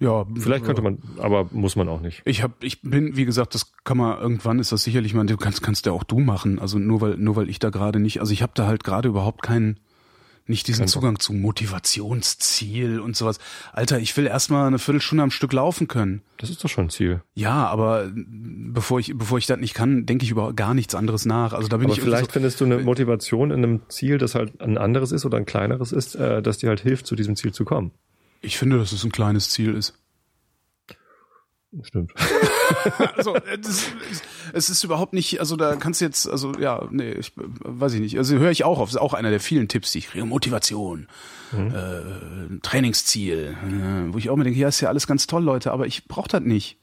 [0.00, 0.26] Ja.
[0.36, 2.22] Vielleicht könnte man, aber muss man auch nicht.
[2.24, 5.36] Ich hab, ich bin, wie gesagt, das kann man irgendwann ist das sicherlich mal, du
[5.36, 6.58] kannst, kannst ja auch du machen.
[6.58, 9.08] Also nur weil, nur weil ich da gerade nicht, also ich habe da halt gerade
[9.08, 9.80] überhaupt keinen
[10.46, 10.92] Nicht diesen Kein Bock.
[10.92, 13.38] Zugang zu Motivationsziel und sowas.
[13.72, 16.22] Alter, ich will erstmal eine Viertelstunde am Stück laufen können.
[16.38, 17.20] Das ist doch schon ein Ziel.
[17.34, 21.26] Ja, aber bevor ich, bevor ich das nicht kann, denke ich über gar nichts anderes
[21.26, 21.52] nach.
[21.52, 24.60] Also da bin Aber ich vielleicht findest du eine Motivation in einem Ziel, das halt
[24.60, 27.52] ein anderes ist oder ein kleineres ist, äh, das dir halt hilft, zu diesem Ziel
[27.52, 27.90] zu kommen.
[28.40, 29.94] Ich finde, dass es ein kleines Ziel ist.
[31.82, 32.12] Stimmt.
[33.16, 33.86] Also äh, das,
[34.52, 38.00] es ist überhaupt nicht, also da kannst du jetzt, also ja, nee, ich, weiß ich
[38.00, 38.18] nicht.
[38.18, 40.26] Also höre ich auch auf, ist auch einer der vielen Tipps, die ich kriege.
[40.26, 41.08] Motivation,
[41.52, 45.72] äh, Trainingsziel, äh, wo ich auch mir denke, ja, ist ja alles ganz toll, Leute,
[45.72, 46.76] aber ich brauche das nicht.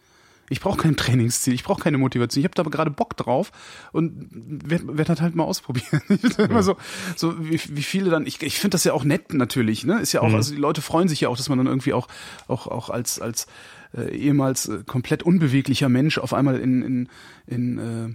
[0.49, 2.41] Ich brauche kein Trainingsziel, ich brauche keine Motivation.
[2.41, 3.51] Ich habe da aber gerade Bock drauf
[3.91, 6.01] und werde werd das halt mal ausprobieren.
[6.09, 6.77] Ich bin immer so,
[7.15, 8.25] so wie, wie viele dann.
[8.25, 9.85] Ich, ich finde das ja auch nett natürlich.
[9.85, 10.33] Ne, ist ja auch.
[10.33, 12.07] Also die Leute freuen sich ja auch, dass man dann irgendwie auch
[12.47, 13.47] auch auch als als
[13.95, 17.09] äh, ehemals äh, komplett unbeweglicher Mensch auf einmal in in
[17.47, 18.13] in äh,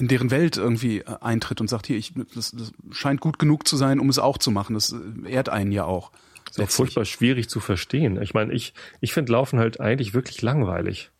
[0.00, 3.68] in deren Welt irgendwie äh, eintritt und sagt, hier, ich, das, das scheint gut genug
[3.68, 4.74] zu sein, um es auch zu machen.
[4.74, 6.10] Das äh, ehrt einen ja auch.
[6.50, 8.20] ist auch furchtbar schwierig zu verstehen.
[8.20, 11.10] Ich meine, ich, ich finde Laufen halt eigentlich wirklich langweilig.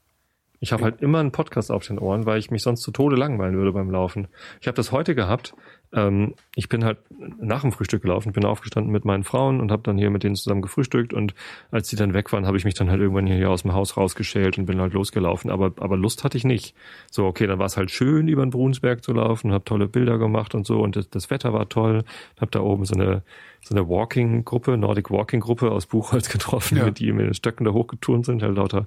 [0.62, 3.16] Ich habe halt immer einen Podcast auf den Ohren, weil ich mich sonst zu Tode
[3.16, 4.28] langweilen würde beim Laufen.
[4.60, 5.54] Ich habe das heute gehabt.
[5.92, 6.98] Ähm, ich bin halt
[7.40, 10.36] nach dem Frühstück gelaufen, bin aufgestanden mit meinen Frauen und habe dann hier mit denen
[10.36, 11.14] zusammen gefrühstückt.
[11.14, 11.34] Und
[11.70, 13.96] als die dann weg waren, habe ich mich dann halt irgendwann hier aus dem Haus
[13.96, 15.50] rausgeschält und bin halt losgelaufen.
[15.50, 16.74] Aber, aber Lust hatte ich nicht.
[17.10, 20.18] So, okay, dann war es halt schön, über den Brunsberg zu laufen, habe tolle Bilder
[20.18, 20.80] gemacht und so.
[20.80, 22.04] Und das, das Wetter war toll.
[22.38, 23.22] Habe da oben so eine
[23.62, 26.84] so eine Walking-Gruppe, Nordic Walking-Gruppe aus Buchholz getroffen, Ja.
[26.86, 28.86] mit die mit den Stöcken da hochgeturnt sind, halt lauter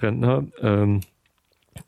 [0.00, 0.44] Rentner.
[0.60, 1.00] Ähm,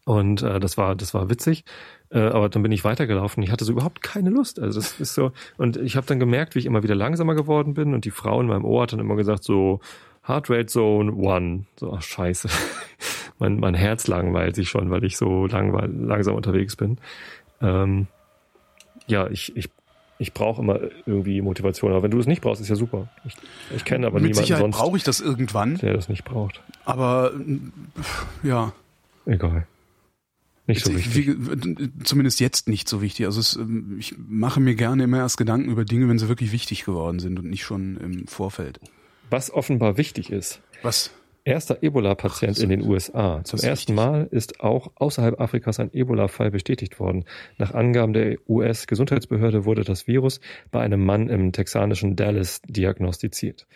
[0.05, 1.65] und äh, das war das war witzig.
[2.11, 3.43] Äh, aber dann bin ich weitergelaufen.
[3.43, 4.61] Ich hatte so überhaupt keine Lust.
[4.61, 5.33] Also das ist so.
[5.57, 7.95] Und ich habe dann gemerkt, wie ich immer wieder langsamer geworden bin.
[7.95, 9.81] Und die Frau in meinem Ohr hat dann immer gesagt so
[10.27, 11.65] Heart Rate Zone One.
[11.77, 12.49] So ach, Scheiße.
[13.39, 16.99] mein mein Herz langweilt sich schon, weil ich so langweil langsam unterwegs bin.
[17.61, 18.07] Ähm,
[19.07, 19.69] ja, ich ich
[20.19, 21.91] ich brauche immer irgendwie Motivation.
[21.91, 23.09] Aber wenn du es nicht brauchst, ist ja super.
[23.25, 23.35] Ich,
[23.75, 26.63] ich kenne aber Mit niemanden Sicherheit sonst, brauche ich das irgendwann, der das nicht braucht.
[26.85, 27.33] aber
[28.43, 28.73] ja.
[29.27, 29.67] Egal.
[30.67, 31.37] Nicht so Ich- wichtig.
[31.39, 33.27] wie- zumindest jetzt nicht so wichtig.
[33.27, 36.53] Also es, ähm, ich mache mir gerne immer erst Gedanken über Dinge, wenn sie wirklich
[36.53, 38.81] wichtig geworden sind und nicht schon im Vorfeld.
[39.31, 40.63] Was offenbar wichtig ist.
[40.83, 41.11] Was?
[41.47, 43.43] Erster Ebola-Patient in den USA.
[43.45, 43.95] Zum ersten.
[43.95, 47.27] Mal ist auch außerhalb Afrikas ein Ebola-Fall bestätigt worden.
[47.59, 50.41] Nach Angaben der US-Gesundheitsbehörde wurde das Virus
[50.71, 53.67] bei einem Mann im texanischen Dallas diagnostiziert.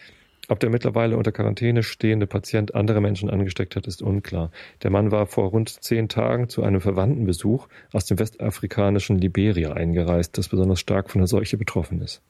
[0.50, 4.50] Ob der mittlerweile unter Quarantäne stehende Patient andere Menschen angesteckt hat, ist unklar.
[4.82, 10.38] Der Mann war vor rund zehn Tagen zu einem Verwandtenbesuch aus dem westafrikanischen Liberia eingereist,
[10.38, 12.22] das besonders stark von der Seuche betroffen ist.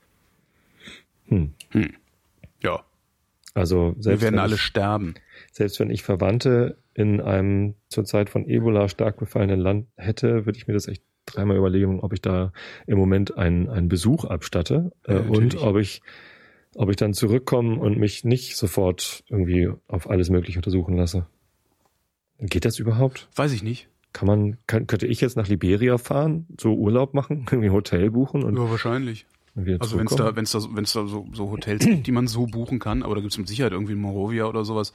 [1.28, 1.54] Hm.
[2.62, 2.82] Ja.
[3.54, 5.14] Also Wir selbst werden wenn alle ich- sterben.
[5.52, 10.66] selbst wenn ich Verwandte in einem zurzeit von Ebola stark befallenen Land hätte, würde ich
[10.66, 12.52] mir das echt dreimal überlegen, ob ich da
[12.86, 16.00] im Moment einen, einen Besuch abstatte äh, Ja, und ob ich,
[16.74, 21.26] ob ich dann zurückkomme und mich nicht sofort irgendwie auf alles Mögliche untersuchen lasse.
[22.38, 23.28] Geht das überhaupt?
[23.34, 23.88] Weiß ich nicht.
[24.12, 28.10] Kann man, kann, könnte ich jetzt nach Liberia fahren, so Urlaub machen, irgendwie ein Hotel
[28.10, 29.26] buchen und Ja, wahrscheinlich.
[29.80, 32.12] Also wenn es da, wenn es da, wenn es da so, so Hotels gibt, die
[32.12, 34.92] man so buchen kann, aber da gibt es mit Sicherheit irgendwie in Morovia oder sowas,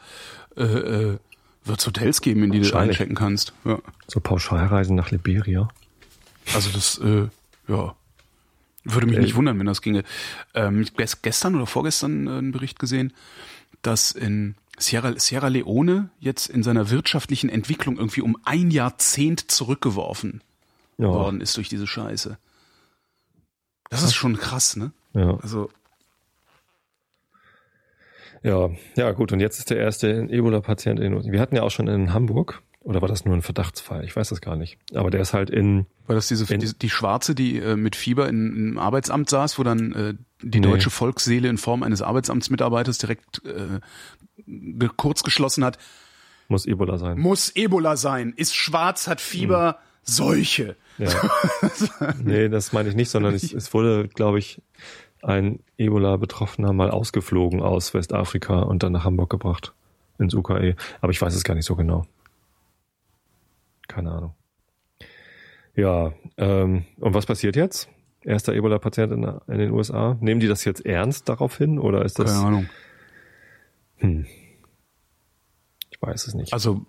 [0.55, 1.17] äh, äh,
[1.65, 3.53] wird es Hotels geben, in die du einchecken kannst.
[3.65, 3.80] Ja.
[4.07, 5.67] so Pauschalreisen nach Liberia.
[6.53, 7.28] Also das, äh,
[7.67, 7.95] ja,
[8.84, 10.04] würde mich Äh, nicht wundern, wenn das ginge.
[10.54, 13.14] Ähm, ich hab ges- gestern oder vorgestern äh, einen Bericht gesehen,
[13.82, 20.42] dass in Sierra, Sierra Leone jetzt in seiner wirtschaftlichen Entwicklung irgendwie um ein Jahrzehnt zurückgeworfen
[20.98, 22.38] Ja, worden ist durch diese Scheiße.
[23.90, 24.92] Das ist schon krass, ne?
[25.14, 25.38] ja.
[25.42, 25.70] Also
[28.42, 29.32] Ja, ja, gut.
[29.32, 31.28] Und jetzt ist der erste Ebola-Patient in uns.
[31.28, 34.04] Wir hatten ja auch schon in Hamburg, oder war das nur ein Verdachtsfall?
[34.06, 34.78] Ich weiß das gar nicht.
[34.94, 37.96] Aber der ist halt in, War das diese, Wenn- diese die Schwarze, die äh, mit
[37.96, 40.68] Fieber in, im Arbeitsamt saß, wo dann äh, die Nee.
[40.68, 43.80] deutsche Volksseele in Form eines Arbeitsamtsmitarbeiters direkt äh,
[44.46, 45.78] ge kurz geschlossen hat,
[46.50, 47.18] muss Ebola sein.
[47.20, 50.76] muss Ebola sein, ist schwarz, hat Fieber, Seuche.
[50.98, 51.10] Ja.
[52.24, 54.62] nee, das meine ich nicht, sondern es, es wurde, glaube ich,
[55.22, 59.74] ein Ebola-Betroffener mal ausgeflogen aus Westafrika und dann nach Hamburg gebracht.
[60.20, 60.76] Ins UKE.
[61.00, 62.06] Aber ich weiß es gar nicht so genau.
[63.94, 64.34] Keine Ahnung.
[65.76, 67.89] Ja, ähm, und was passiert jetzt?
[68.22, 70.18] Erster Ebola-Patient in, in den USA.
[70.20, 72.32] Nehmen die das jetzt ernst darauf hin oder ist das?
[72.32, 72.70] Keine Ahnung.
[73.98, 74.26] Hm.
[75.91, 76.54] Ich weiß es nicht.
[76.54, 76.86] Also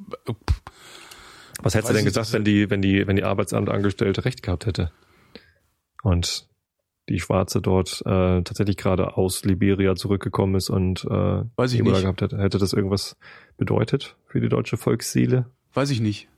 [1.63, 4.91] Was hättest du denn gesagt, wenn die, wenn die, wenn die Arbeitsamtangestellte recht gehabt hätte?
[6.03, 6.49] Und
[7.11, 11.97] die Schwarze dort äh, tatsächlich gerade aus Liberia zurückgekommen ist und äh, Weiß ich Ebola
[11.97, 12.03] nicht.
[12.03, 13.17] gehabt hätte, hätte das irgendwas
[13.59, 15.47] bedeutet für die deutsche Volksseele?
[15.75, 16.29] weiß ich nicht.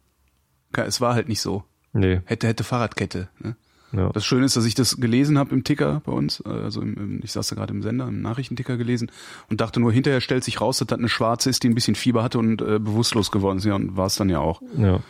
[0.73, 1.65] Es war halt nicht so.
[1.93, 2.21] Nee.
[2.27, 3.29] Hätte, hätte Fahrradkette.
[3.39, 3.57] Ne?
[3.93, 4.11] Ja.
[4.13, 6.43] Das Schöne ist, dass ich das gelesen habe im Ticker bei uns.
[6.43, 9.11] Also im, im, ich saß da gerade im Sender, im Nachrichtenticker gelesen
[9.49, 11.95] und dachte nur, hinterher stellt sich raus, dass das eine Schwarze ist, die ein bisschen
[11.95, 13.65] Fieber hatte und äh, bewusstlos geworden ist.
[13.65, 14.61] Ja, und war es dann ja auch.
[14.77, 15.01] Ja.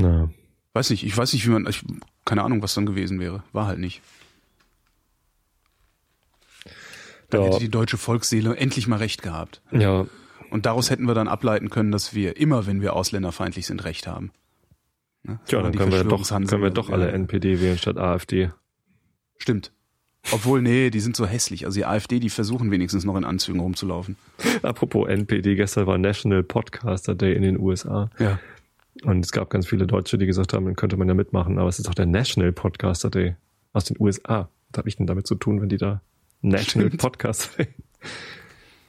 [0.00, 0.30] Ja.
[0.74, 1.82] Weiß nicht, ich weiß nicht, wie man, ich,
[2.24, 3.42] keine Ahnung, was dann gewesen wäre.
[3.52, 4.00] War halt nicht.
[7.30, 7.44] Da Ja.
[7.46, 9.62] hätte die deutsche Volksseele endlich mal recht gehabt.
[9.72, 10.06] Ja,
[10.52, 14.06] Und daraus hätten wir dann ableiten können, dass wir immer, wenn wir ausländerfeindlich sind, recht
[14.06, 14.32] haben.
[15.22, 15.40] Ne?
[15.46, 18.50] Tja, Aber dann können wir doch, können wir doch alle ja, NPD wählen statt AfD.
[19.38, 19.72] Stimmt.
[20.30, 21.64] Obwohl, nee, die sind so hässlich.
[21.64, 24.16] Also die AfD, die versuchen wenigstens noch in Anzügen rumzulaufen.
[24.62, 28.10] Apropos NPD, gestern war National Podcaster Day in den USA.
[28.18, 28.38] Ja.
[29.04, 31.70] Und es gab ganz viele Deutsche, die gesagt haben, dann könnte man ja mitmachen, aber
[31.70, 33.36] es ist doch der National Podcaster Day
[33.72, 34.50] aus den USA.
[34.70, 36.02] Was habe ich denn damit zu tun, wenn die da
[36.42, 37.00] National Stimmt.
[37.00, 37.68] Podcaster Day?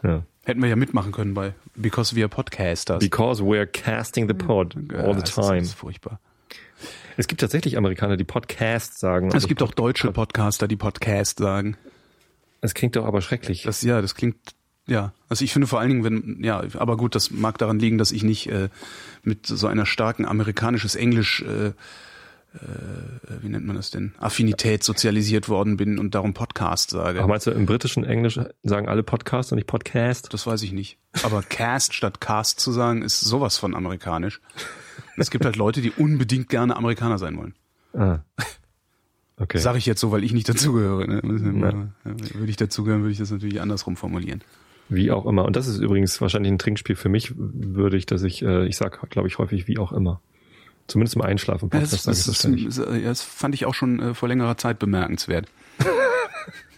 [0.04, 0.26] Ja.
[0.46, 3.00] Hätten wir ja mitmachen können bei Because We Are Podcasters.
[3.00, 5.60] Because we're casting the pod Ja, all the das time.
[5.60, 6.20] Das ist furchtbar.
[7.16, 9.30] Es gibt tatsächlich Amerikaner, die Podcast sagen.
[9.30, 11.78] Es Also gibt auch deutsche Podcaster, die Podcast sagen.
[12.60, 13.64] Es klingt doch aber schrecklich.
[13.64, 14.36] Das, ja, das klingt,
[14.88, 15.14] ja.
[15.30, 18.12] Also ich finde vor allen Dingen, wenn, ja, aber gut, das mag daran liegen, dass
[18.12, 18.70] ich nicht äh,
[19.22, 21.72] mit so einer starken amerikanisches Englisch, äh,
[23.42, 27.22] wie nennt man das denn, Affinität sozialisiert worden bin und darum Podcast sage.
[27.22, 30.34] Ach, meinst du, im britischen Englisch sagen alle Podcast und nicht Podcast?
[30.34, 30.98] Das weiß ich nicht.
[31.24, 34.40] Aber Cast statt Cast zu sagen, ist sowas von amerikanisch.
[35.18, 37.56] Es gibt halt Leute, die unbedingt gerne Amerikaner sein wollen.
[37.94, 38.20] Ah.
[39.38, 39.58] Okay.
[39.58, 41.08] Sage ich jetzt so, weil ich nicht dazugehöre.
[41.08, 41.92] Ne?
[42.04, 44.44] Würde ich dazugehören, würde ich das natürlich andersrum formulieren.
[44.90, 45.46] Wie auch immer.
[45.46, 48.78] Und das ist übrigens wahrscheinlich ein Trinkspiel für mich, würde ich, dass ich, äh, ich
[48.78, 50.22] sag, glaube ich, häufig wie auch immer.
[50.88, 52.68] Zumindest im Einschlafen Ja, das, das, das, das ständig.
[52.76, 55.48] das, fand ich auch schon äh, vor längerer Zeit bemerkenswert.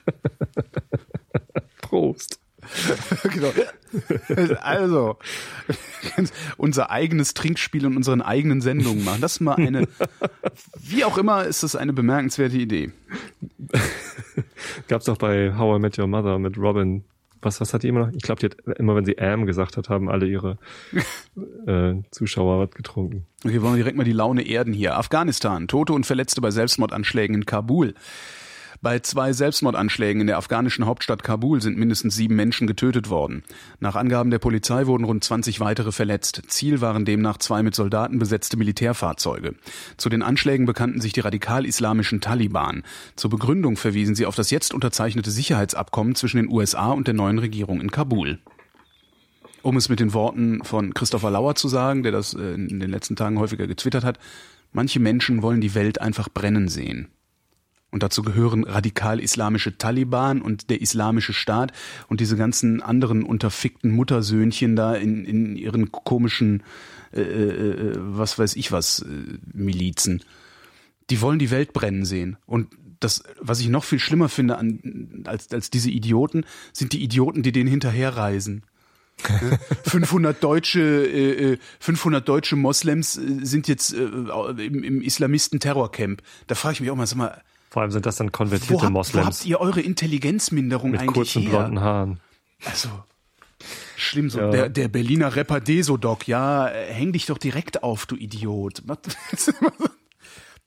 [1.81, 2.39] Prost.
[3.31, 3.51] genau.
[4.61, 5.17] Also,
[6.57, 9.21] unser eigenes Trinkspiel und unseren eigenen Sendungen machen.
[9.21, 9.87] Das ist mal eine,
[10.79, 12.91] wie auch immer, ist das eine bemerkenswerte Idee.
[14.87, 17.03] Gab's doch bei How I Met Your Mother mit Robin.
[17.45, 18.13] Was, was hat die immer noch?
[18.13, 20.57] Ich glaube, die hat immer, wenn sie Am gesagt hat, haben alle ihre
[21.67, 23.27] äh, Zuschauer was getrunken.
[23.45, 24.97] Okay, wollen wir direkt mal die Laune erden hier.
[24.97, 25.67] Afghanistan.
[25.67, 27.93] Tote und Verletzte bei Selbstmordanschlägen in Kabul.
[28.81, 33.43] Bei zwei Selbstmordanschlägen in der afghanischen Hauptstadt Kabul sind mindestens sieben Menschen getötet worden.
[33.79, 36.43] Nach Angaben der Polizei wurden rund 20 weitere verletzt.
[36.47, 39.55] Ziel waren demnach zwei mit Soldaten besetzte Militärfahrzeuge.
[39.97, 42.83] Zu den Anschlägen bekannten sich die radikal-islamischen Taliban.
[43.15, 47.39] Zur Begründung verwiesen sie auf das jetzt unterzeichnete Sicherheitsabkommen zwischen den USA und der neuen
[47.39, 48.39] Regierung in Kabul.
[49.61, 52.91] Um es mit den Worten von Christopher Lauer zu sagen, der das äh, in den
[52.91, 54.19] letzten Tagen häufiger getwittert hat,
[54.73, 57.07] manche Menschen wollen die Welt einfach brennen sehen.
[57.95, 61.71] Und dazu gehören radikal-islamische Taliban und der islamische Staat
[62.09, 66.61] und diese ganzen anderen unterfickten Muttersöhnchen da in, in ihren komischen,
[67.13, 70.25] äh, äh, was weiß ich was, äh, Milizen.
[71.09, 72.35] Die wollen die Welt brennen sehen.
[72.45, 72.67] Und
[72.99, 76.43] das, was ich noch viel schlimmer finde an, als, als diese Idioten,
[76.73, 78.63] sind die Idioten, die denen hinterherreisen.
[79.85, 86.21] 500 deutsche, äh, äh, 500 deutsche Moslems äh, sind jetzt äh, im, im Islamisten-Terrorcamp.
[86.47, 87.41] Da frage ich mich auch mal, sag mal,
[87.75, 91.13] Vor allem sind das dann wo konvertierte wo Moslems habt ihr eure Intelligenzminderung mit eigentlich
[91.13, 91.49] kurzen her?
[91.49, 92.21] blonden Haaren.
[92.63, 92.87] Also
[93.97, 94.39] schlimm so.
[94.39, 94.49] Ja.
[94.49, 98.81] Der, der Berliner Rapper Desodoc, ja, häng dich doch direkt auf, du Idiot.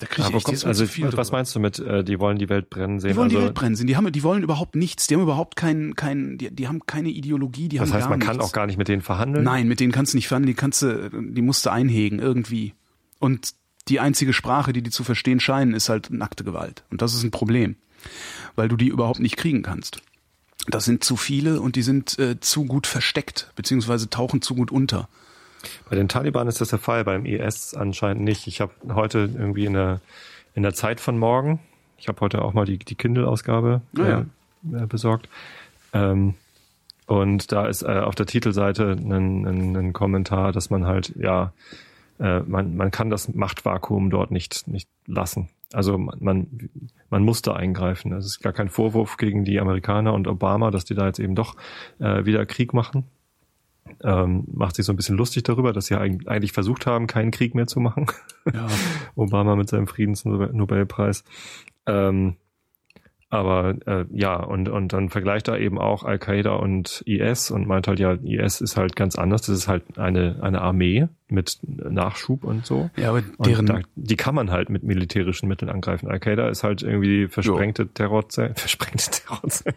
[0.00, 1.38] Da krieg ich echt kommt, also, viel was drüber.
[1.38, 3.11] meinst du mit, äh, die wollen die Welt brennen sehen?
[3.11, 3.86] Die wollen also, die Welt brennen sehen.
[3.88, 5.06] Die haben, die wollen überhaupt nichts.
[5.09, 7.68] Die haben überhaupt keinen, keinen, die, die haben keine Ideologie.
[7.68, 8.30] Die Das haben heißt, man nichts.
[8.32, 9.44] kann auch gar nicht mit denen verhandeln?
[9.44, 10.54] Nein, mit denen kannst du nicht verhandeln.
[10.54, 12.74] Die kannst du, die musst du einhegen irgendwie.
[13.18, 13.54] Und
[13.89, 16.84] die einzige Sprache, die die zu verstehen scheinen, ist halt nackte Gewalt.
[16.91, 17.76] Und das ist ein Problem,
[18.57, 20.01] weil du die überhaupt nicht kriegen kannst.
[20.68, 24.70] Das sind zu viele und die sind äh, zu gut versteckt, beziehungsweise tauchen zu gut
[24.70, 25.09] unter.
[25.89, 28.47] Bei den Taliban ist das der Fall, beim IS anscheinend nicht.
[28.47, 30.01] Ich habe heute irgendwie in der,
[30.55, 31.59] in der Zeit von morgen,
[31.97, 34.82] ich habe heute auch mal die, die Kindle-Ausgabe Ah, ja.
[34.82, 35.28] äh, besorgt.
[35.93, 36.34] Ähm,
[37.07, 41.53] und da ist äh, auf der Titelseite ein, ein, ein Kommentar, dass man halt, ja,
[42.18, 45.48] äh, man, man kann das Machtvakuum dort nicht, nicht lassen.
[45.72, 46.70] Also man, man,
[47.10, 48.12] man muss da eingreifen.
[48.12, 51.34] Es ist gar kein Vorwurf gegen die Amerikaner und Obama, dass die da jetzt eben
[51.34, 51.56] doch
[51.98, 53.04] äh, wieder Krieg machen
[54.02, 57.30] ähm, macht sich so ein bisschen lustig darüber, dass sie eig- eigentlich versucht haben, keinen
[57.30, 58.06] Krieg mehr zu machen.
[58.52, 58.66] Ja.
[59.14, 61.24] Obama mit seinem Friedensnobelpreis.
[61.86, 62.36] Ähm,
[63.31, 67.87] aber äh, ja, und, und dann vergleicht er eben auch Al-Qaida und IS und meint
[67.87, 69.43] halt, ja, IS ist halt ganz anders.
[69.43, 72.89] Das ist halt eine, eine Armee mit Nachschub und so.
[72.97, 76.09] Ja, aber deren, da, die kann man halt mit militärischen Mitteln angreifen.
[76.09, 78.55] Al-Qaida ist halt irgendwie versprengte Terrorzellen.
[78.57, 79.76] Versprengte Terrorzellen.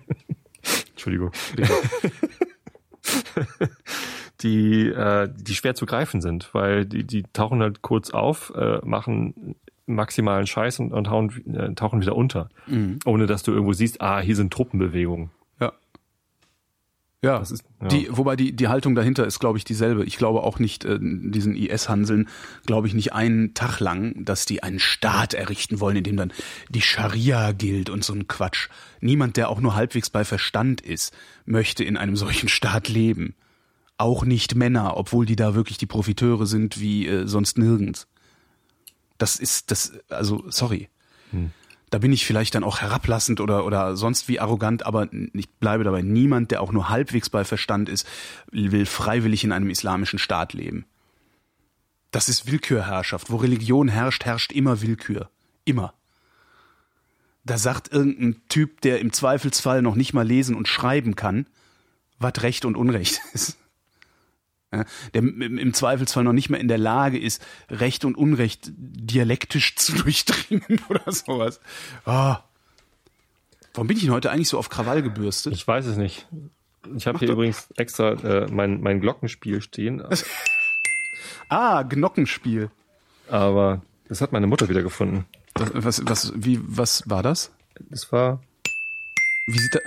[0.91, 1.31] Entschuldigung.
[4.41, 8.79] die, äh, die schwer zu greifen sind, weil die, die tauchen halt kurz auf, äh,
[8.85, 9.55] machen
[9.95, 12.49] maximalen Scheiß und, und hauen, äh, tauchen wieder unter.
[12.67, 12.99] Mhm.
[13.05, 15.29] Ohne dass du irgendwo siehst, ah, hier sind Truppenbewegungen.
[15.59, 15.73] Ja.
[17.23, 17.87] Ja, Das ist- ja.
[17.87, 20.03] Die, wobei die, die Haltung dahinter ist, glaube ich, dieselbe.
[20.05, 22.27] Ich glaube auch nicht, äh, diesen IS-Hanseln,
[22.65, 26.33] glaube ich nicht einen Tag lang, dass die einen Staat errichten wollen, in dem dann
[26.69, 28.69] die Scharia gilt und so ein Quatsch.
[29.01, 31.13] Niemand, der auch nur halbwegs bei Verstand ist,
[31.45, 33.35] möchte in einem solchen Staat leben.
[33.97, 38.07] Auch nicht Männer, obwohl die da wirklich die Profiteure sind wie äh, sonst nirgends.
[39.21, 40.89] Das ist das, also sorry.
[41.91, 45.83] Da bin ich vielleicht dann auch herablassend oder, oder sonst wie arrogant, aber ich bleibe
[45.83, 46.01] dabei.
[46.01, 48.07] Niemand, der auch nur halbwegs bei Verstand ist,
[48.51, 50.85] will freiwillig in einem islamischen Staat leben.
[52.09, 53.29] Das ist Willkürherrschaft.
[53.29, 55.29] Wo Religion herrscht, herrscht immer Willkür.
[55.65, 55.93] Immer.
[57.43, 61.45] Da sagt irgendein Typ, der im Zweifelsfall noch nicht mal lesen und schreiben kann,
[62.17, 63.59] was Recht und Unrecht ist.
[64.71, 69.93] Der im Zweifelsfall noch nicht mehr in der Lage ist, Recht und Unrecht dialektisch zu
[69.93, 71.59] durchdringen oder sowas.
[72.05, 72.39] Ah.
[73.73, 75.53] Warum bin ich denn heute eigentlich so auf Krawall gebürstet?
[75.53, 76.27] Ich weiß es nicht.
[76.95, 77.35] Ich habe hier doch.
[77.35, 80.01] übrigens extra äh, mein, mein Glockenspiel stehen,
[81.49, 82.71] Ah, Gnockenspiel.
[83.29, 85.25] aber das hat meine Mutter wieder gefunden.
[85.55, 87.51] Was, was, was, wie, was war das?
[87.89, 88.41] Das war
[89.47, 89.79] Wie sieht da.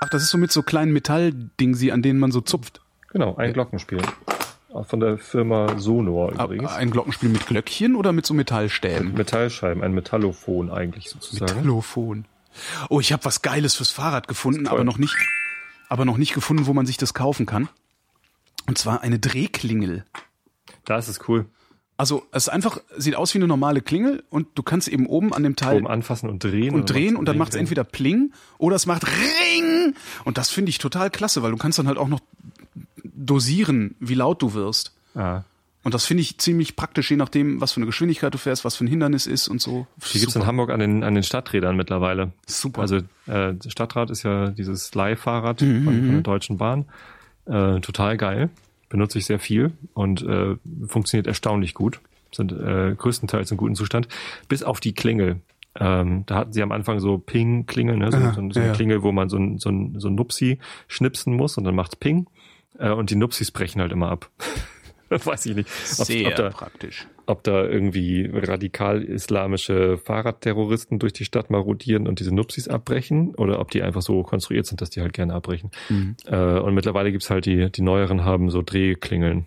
[0.00, 2.80] Ach, das ist so mit so kleinen Metalldingsi, an denen man so zupft.
[3.14, 4.02] Genau ein Glockenspiel.
[4.72, 6.72] Auch von der Firma Sonor Ah, übrigens.
[6.72, 9.14] Ein Glockenspiel mit Glöckchen oder mit so Metallstäben?
[9.14, 11.54] Metallscheiben, ein Metallophon eigentlich sozusagen.
[11.54, 12.24] Metallophon.
[12.90, 15.16] Oh, ich habe was Geiles fürs Fahrrad gefunden, aber noch nicht,
[15.88, 17.68] aber noch nicht gefunden, wo man sich das kaufen kann.
[18.66, 20.04] Und zwar eine Drehklingel.
[20.84, 21.46] Das ist cool.
[21.96, 25.32] Also es ist einfach, sieht aus wie eine normale Klingel und du kannst eben oben
[25.32, 26.74] an dem Teil Oben anfassen und drehen.
[26.74, 29.94] und drehen und dann macht es entweder Pling oder es macht Ring.
[30.24, 32.18] Und das finde ich total klasse, weil du kannst dann halt auch noch
[33.26, 34.92] dosieren, wie laut du wirst.
[35.14, 35.42] Ah.
[35.82, 38.74] Und das finde ich ziemlich praktisch, je nachdem, was für eine Geschwindigkeit du fährst, was
[38.74, 39.86] für ein Hindernis ist und so.
[40.14, 42.32] Die gibt's in Hamburg an den, an den Stadträdern mittlerweile.
[42.46, 42.80] Super.
[42.80, 46.86] Also äh, das Stadtrad ist ja dieses Leihfahrrad Mhm, von, von der Deutschen Bahn.
[47.44, 48.48] Äh, total geil.
[48.88, 50.56] Benutze ich sehr viel und äh,
[50.86, 52.00] funktioniert erstaunlich gut.
[52.32, 54.08] Sind äh, größtenteils in gutem Zustand.
[54.48, 55.40] Bis auf die Klingel.
[55.78, 58.10] Ähm, da hatten sie am Anfang so Ping-Klingel, ne?
[58.10, 58.72] so, Aha, so, so eine ja, ja.
[58.72, 61.96] Klingel, wo man so ein, so ein, so ein Nupsi schnipsen muss und dann macht's
[61.96, 62.26] Ping.
[62.78, 64.30] Äh, und die Nupsis brechen halt immer ab.
[65.08, 65.68] Weiß ich nicht.
[65.98, 67.06] Ob, sehr ob da, praktisch.
[67.26, 73.70] ob da irgendwie radikal-islamische Fahrradterroristen durch die Stadt marodieren und diese Nupsis abbrechen oder ob
[73.70, 75.70] die einfach so konstruiert sind, dass die halt gerne abbrechen.
[75.88, 76.16] Mhm.
[76.26, 79.46] Äh, und mittlerweile gibt's halt die, die neueren haben so Drehklingeln.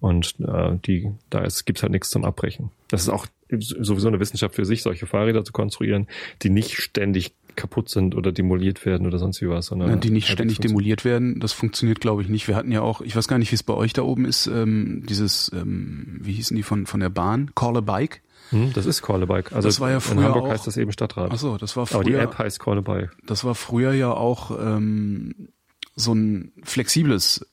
[0.00, 2.70] Und äh, die, da ist, gibt's halt nichts zum Abbrechen.
[2.88, 3.26] Das ist auch
[3.58, 6.08] sowieso eine Wissenschaft für sich, solche Fahrräder zu konstruieren,
[6.42, 10.10] die nicht ständig kaputt sind oder demoliert werden oder sonst wie was, sondern Ja, die
[10.10, 12.48] nicht ständig demoliert werden, das funktioniert, glaube ich, nicht.
[12.48, 14.46] Wir hatten ja auch, ich weiß gar nicht, wie es bei euch da oben ist,
[14.46, 17.50] ähm, dieses, ähm, wie hießen die von, von der Bahn?
[17.54, 18.22] Call a Bike?
[18.50, 19.52] Hm, das ist Call a Bike.
[19.52, 21.30] Also Das war ja in früher Hamburg auch- heißt das eben Stadtrat.
[21.32, 23.10] Ach so, das war Aber die früher, App heißt Call a Bike.
[23.26, 25.48] das war früher ja auch ähm,
[25.96, 27.46] so ein flexibles,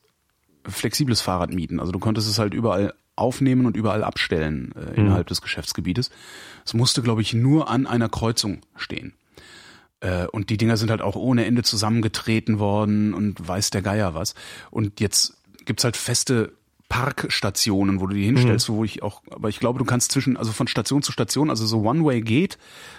[0.68, 1.80] flexibles Fahrradmieten.
[1.80, 6.12] Also du konntest es halt überall aufnehmen und überall abstellen äh, innerhalb des Geschäftsgebietes.
[6.66, 9.14] Es musste, glaube ich, nur an einer Kreuzung stehen.
[10.02, 14.14] Äh, und die Dinger sind halt auch ohne Ende zusammengetreten worden und weiß der Geier
[14.14, 14.36] was.
[14.70, 16.54] Und jetzt gibt's halt feste
[16.92, 20.52] Parkstationen, wo du die hinstellst, wo ich auch, aber ich glaube, du kannst zwischen, also
[20.52, 22.58] von Station zu Station, also so One-Way geht,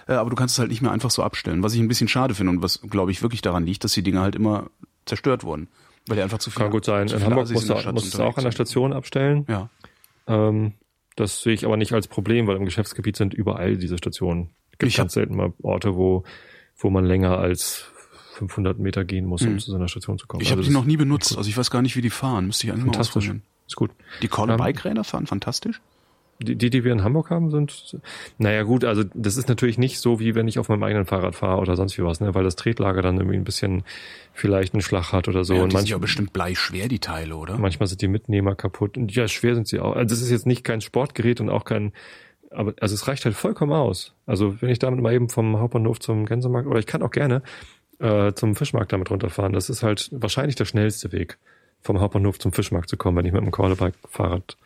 [0.09, 2.09] äh, aber du kannst es halt nicht mehr einfach so abstellen, was ich ein bisschen
[2.09, 4.70] schade finde und was, glaube ich, wirklich daran liegt, dass die Dinger halt immer
[5.05, 5.68] zerstört wurden,
[6.07, 7.07] weil die einfach zu viel Kann gut sein.
[7.09, 8.53] In Hamburg musst in du, musst du auch an der.
[8.53, 9.44] Station abstellen.
[9.46, 9.68] Ja.
[10.26, 10.72] Ähm,
[11.16, 14.55] das sehe ich aber nicht als Problem, weil im Geschäftsgebiet sind überall diese Stationen.
[14.70, 16.24] Es gibt Ich ganz selten mal Orte, wo,
[16.79, 17.87] wo man länger als
[18.35, 19.59] 500 Meter gehen muss, um Mhm.
[19.59, 20.43] zu so einer Station zu kommen.
[20.43, 22.47] Ich habe Also die noch nie benutzt, also ich weiß gar nicht, wie die fahren,
[22.47, 23.43] müsste ich eigentlich mal ausprobieren.
[23.66, 23.91] Ist gut.
[24.20, 25.81] Die Ähm, Call-a-Bike-Räder fahren fantastisch.
[26.41, 27.97] Die, die, die wir in Hamburg haben, sind,
[28.39, 31.37] naja gut, also das ist natürlich nicht so, wie wenn ich auf meinem eigenen Fahrrad
[31.37, 32.35] fahre oder sonst wie was, ne?
[32.35, 33.85] weil das Tretlager dann irgendwie ein bisschen
[34.33, 35.55] vielleicht einen Schlag hat oder so.
[35.55, 37.59] ja, und die sind ja bestimmt bleischwer, die Teile, oder?
[37.59, 38.97] manchmal sind die Mitnehmer kaputt.
[38.99, 39.95] Und ja, schwer sind sie auch.
[39.95, 41.93] Also das ist jetzt nicht kein Sportgerät und auch kein,
[42.55, 44.14] aber also es reicht halt vollkommen aus.
[44.26, 47.42] Also wenn ich damit mal eben vom Hauptbahnhof zum Gänsemarkt, oder ich kann auch gerne
[47.98, 51.38] äh, zum Fischmarkt damit runterfahren, das ist halt wahrscheinlich der schnellste Weg,
[51.80, 54.57] vom Hauptbahnhof zum Fischmarkt zu kommen, wenn ich mit dem Callabike-Fahrrad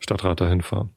[0.00, 0.90] Stadtrat dahin fahre.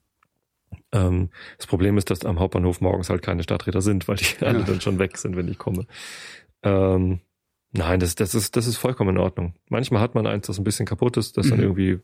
[0.91, 4.59] Ähm, das Problem ist, dass am Hauptbahnhof morgens halt keine Stadträder sind, weil die alle
[4.59, 4.65] Ja.
[4.65, 5.85] dann schon weg sind, wenn ich komme.
[6.63, 7.19] Ähm,
[7.74, 9.53] nein, das, das ist, das ist vollkommen in Ordnung.
[9.69, 11.63] Manchmal hat man eins, das ein bisschen kaputt ist, das dann Mhm.
[11.63, 11.99] irgendwie,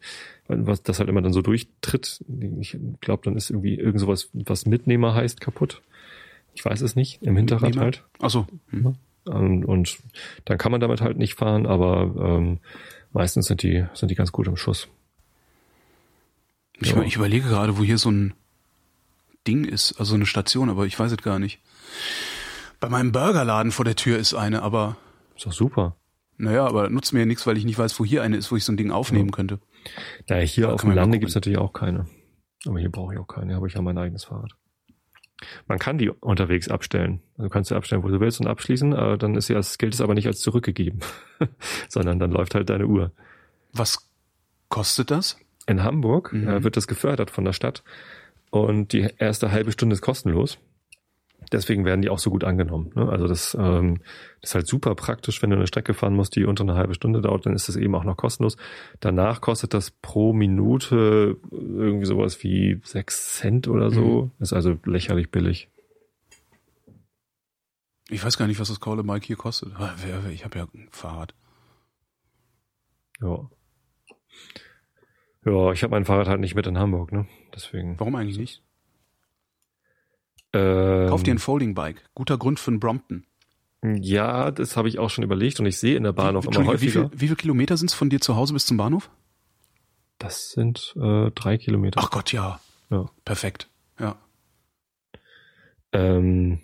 [0.48, 2.24] was, das halt immer dann so durchtritt.
[2.60, 5.82] Ich glaube, dann ist irgendwie irgend sowas, was Mitnehmer heißt, kaputt.
[6.54, 7.84] Ich weiß es nicht, im Hinterrad Mitnehmer?
[7.86, 8.04] halt.
[8.20, 8.48] Achso.
[8.70, 8.96] Hm.
[9.26, 9.98] Und, und
[10.46, 12.60] dann kann man damit halt nicht fahren, aber ähm,
[13.12, 14.88] meistens sind die, sind die ganz gut im Schuss.
[16.80, 17.02] Ich, Ja.
[17.02, 18.34] ich überlege gerade, wo hier so ein
[19.48, 21.60] Ding ist, also eine Station, aber ich weiß es gar nicht.
[22.80, 24.98] Bei meinem Burgerladen vor der Tür ist eine, aber
[25.38, 25.96] Ist doch super.
[26.38, 28.56] naja, aber nutzt mir ja nichts, weil ich nicht weiß, wo hier eine ist, wo
[28.58, 29.60] ich so ein Ding aufnehmen könnte.
[30.28, 31.20] Ja, hier Da auf dem Lande gucken.
[31.22, 32.08] gibt's natürlich auch keine.
[32.66, 34.52] Aber hier brauche ich auch keine, habe ich ja mein eigenes Fahrrad.
[35.68, 37.22] Man kann die unterwegs abstellen.
[37.38, 39.94] Also kannst du abstellen, wo du willst und abschließen, äh, dann ist ja, das gilt
[39.94, 41.00] es aber nicht als zurückgegeben,
[41.90, 43.12] sondern dann läuft halt deine Uhr.
[43.74, 44.10] Was
[44.70, 45.38] kostet das?
[45.68, 46.48] In Hamburg Mhm.
[46.48, 47.84] äh, wird das gefördert von der Stadt
[48.50, 50.58] und die erste halbe Stunde ist kostenlos.
[51.52, 52.92] Deswegen werden die auch so gut angenommen.
[52.96, 53.08] Ne?
[53.08, 54.02] Also das, ähm,
[54.42, 56.94] das ist halt super praktisch, wenn du eine Strecke fahren musst, die unter eine halbe
[56.94, 58.58] Stunde dauert, dann ist das eben auch noch kostenlos.
[59.00, 64.32] Danach kostet das pro Minute irgendwie sowas wie sechs Cent oder so.
[64.40, 65.70] Ist also lächerlich billig.
[68.10, 69.74] Ich weiß gar nicht, was das Call a Bike hier kostet.
[69.78, 69.96] Ah,
[70.32, 71.34] Ich habe ja ein Fahrrad.
[73.22, 73.50] Ja.
[75.46, 77.26] Ja, ich habe mein Fahrrad halt nicht mit in Hamburg, ne?
[77.56, 78.00] Deswegen.
[78.00, 78.64] Warum eigentlich nicht?
[80.58, 82.04] Ähm, Kauf dir ein Folding Bike.
[82.16, 83.26] Guter Grund für ein Brompton.
[83.84, 86.48] Ja, das habe ich auch schon überlegt und ich sehe in der Bahn auch immer
[86.58, 87.10] Entschuldige, wie, häufiger.
[87.10, 89.10] viel, wie viele Kilometer sind es von dir zu Hause bis zum Bahnhof?
[90.18, 92.00] Das sind äh, drei Kilometer.
[92.04, 92.60] Ach Gott, ja.
[92.90, 93.06] Ja.
[93.24, 93.70] Perfekt.
[94.00, 94.16] Ja.
[95.92, 96.60] Ähm,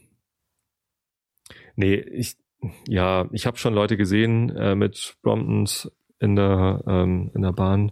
[1.75, 2.35] nee, ich,
[2.87, 7.91] ja, ich habe schon Leute gesehen äh, mit Bromptons in der, ähm, in der Bahn.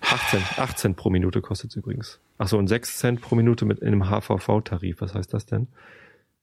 [0.00, 2.20] 18, 18 pro Minute kostet es übrigens.
[2.38, 5.00] Ach so, und 6 Cent pro Minute mit in einem HVV-Tarif.
[5.00, 5.68] Was heißt das denn?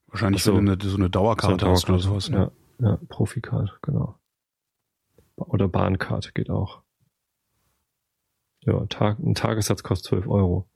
[0.08, 0.56] Wahrscheinlich so.
[0.56, 2.30] eine, so eine Dauerkarte So hast oder sowas.
[2.30, 2.52] Ne?
[2.80, 4.16] Ja, ja Profikarte, genau.
[5.36, 6.82] Oder Bahnkarte geht auch.
[8.62, 10.68] Ja, Tag, ein Tagessatz kostet 12 Euro.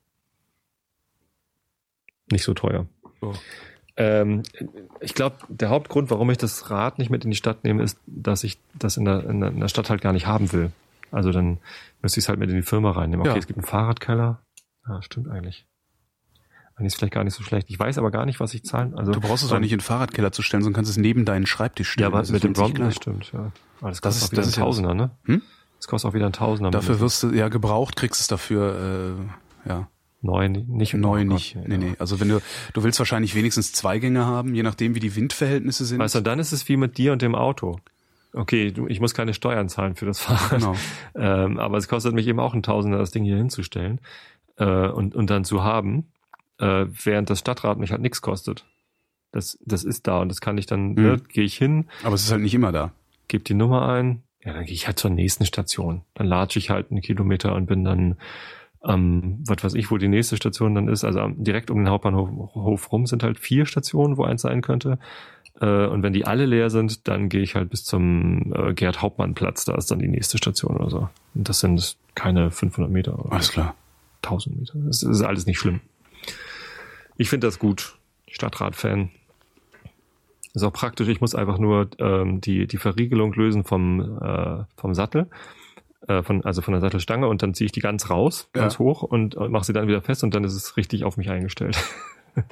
[2.31, 2.88] Nicht so teuer.
[3.19, 3.34] So.
[3.95, 4.43] Ähm,
[5.01, 7.99] ich glaube, der Hauptgrund, warum ich das Rad nicht mit in die Stadt nehme, ist,
[8.07, 10.71] dass ich das in der, in der Stadt halt gar nicht haben will.
[11.14, 11.59] Also dann
[12.01, 13.22] müsste ich es halt mit in die Firma reinnehmen.
[13.22, 13.39] Okay, Ja.
[13.39, 14.41] es gibt einen Fahrradkeller.
[14.88, 15.66] Ja, stimmt eigentlich.
[16.76, 17.70] Eigentlich ist vielleicht gar nicht so schlecht.
[17.70, 18.95] Ich weiß aber gar nicht, was ich zahlen.
[18.97, 21.24] Also Du brauchst es ähm, nicht in den Fahrradkeller zu stellen, sondern kannst es neben
[21.24, 22.03] deinen Schreibtisch stellen.
[22.03, 23.51] ja, aber Das mit dem Brompton, das stimmt, ja.
[23.80, 25.11] Aber das Das kostet ist- auch wieder das ein Tausender, ne?
[25.26, 25.41] Hm?
[25.78, 26.72] Das kostet auch wieder ein Tausender.
[26.72, 29.16] Dafür wirst du, ja, gebraucht kriegst es dafür,
[29.66, 29.88] äh, ja,
[30.22, 30.93] Neu, nicht.
[30.95, 31.55] neu oh Gott, nicht.
[31.68, 31.95] Nee, nee.
[31.99, 32.41] Also wenn du,
[32.74, 35.99] du willst wahrscheinlich wenigstens zwei Gänge haben, je nachdem wie die Windverhältnisse sind.
[35.99, 37.80] Weißt du, dann ist es wie mit dir und dem Auto.
[38.34, 40.59] Okay, du, ich muss keine Steuern zahlen für das Fahrrad.
[40.59, 40.75] Genau.
[41.15, 43.99] Ähm, aber es kostet mich eben auch ein Tausender, das Ding hier hinzustellen
[44.57, 46.11] äh, und, und dann zu haben,
[46.57, 48.65] äh, während das Stadtrat mich halt nichts kostet.
[49.31, 51.01] Das, das ist da und das kann ich dann, Mhm.
[51.03, 52.91] ne, gehe ich hin, Aber es ist halt nicht immer da.
[53.27, 56.01] gebe die Nummer ein, ja, dann gehe ich halt zur nächsten Station.
[56.15, 58.17] Dann latsche ich halt einen Kilometer und bin dann
[58.86, 61.05] ähm, was weiß ich, wo die nächste Station dann ist.
[61.05, 64.99] Also direkt um den Hauptbahnhof Hof rum sind halt vier Stationen, wo eins sein könnte.
[65.62, 69.66] Äh, und wenn die alle leer sind, dann gehe ich halt bis zum äh, Gerd-Hauptmann-Platz.
[69.66, 71.10] Da ist dann die nächste Station oder so.
[71.36, 73.76] Und das sind keine 500 Meter oder Alles klar.
[74.24, 74.74] 1000 Meter.
[74.86, 75.82] Das ist alles nicht schlimm.
[77.18, 77.97] Ich finde das gut.
[78.30, 79.10] Stadtrat-Fan.
[80.54, 81.08] Ist auch praktisch.
[81.08, 85.28] Ich muss einfach nur ähm, die, die Verriegelung lösen vom, äh, vom Sattel.
[86.08, 88.62] Äh, von, also von der Sattelstange und dann ziehe ich die ganz raus, Ja.
[88.64, 91.16] ganz hoch und, und mache sie dann wieder fest und dann ist es richtig auf
[91.18, 91.78] mich eingestellt.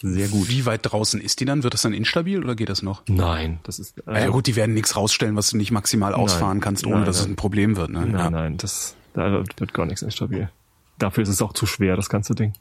[0.00, 0.48] Sehr gut.
[0.48, 1.62] Wie weit draußen ist die dann?
[1.62, 3.02] Wird das dann instabil oder geht das noch?
[3.08, 3.94] Nein, das ist.
[4.06, 7.04] Ah ja gut, die werden nichts rausstellen, was du nicht maximal ausfahren kannst, ohne Nein,
[7.04, 7.32] dass es nein.
[7.32, 7.90] ein Problem wird.
[7.90, 8.00] Ne?
[8.00, 8.30] Nein, ja.
[8.30, 10.50] nein, das da wird, wird gar nichts instabil.
[10.98, 12.52] Dafür ist es auch zu schwer, das ganze Ding.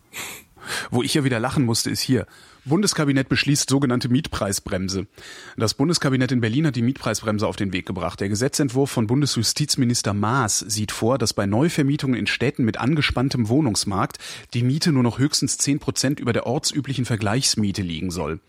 [0.91, 2.25] Wo ich ja wieder lachen musste, ist hier.
[2.65, 5.07] Bundeskabinett beschließt sogenannte Mietpreisbremse.
[5.55, 8.19] Das Bundeskabinett in Berlin hat die Mietpreisbremse auf den Weg gebracht.
[8.19, 14.17] Der Gesetzentwurf von Bundesjustizminister Maas sieht vor, dass bei Neuvermietungen in Städten mit angespanntem Wohnungsmarkt
[14.53, 18.39] die Miete nur noch höchstens 10 Prozent über der ortsüblichen Vergleichsmiete liegen soll.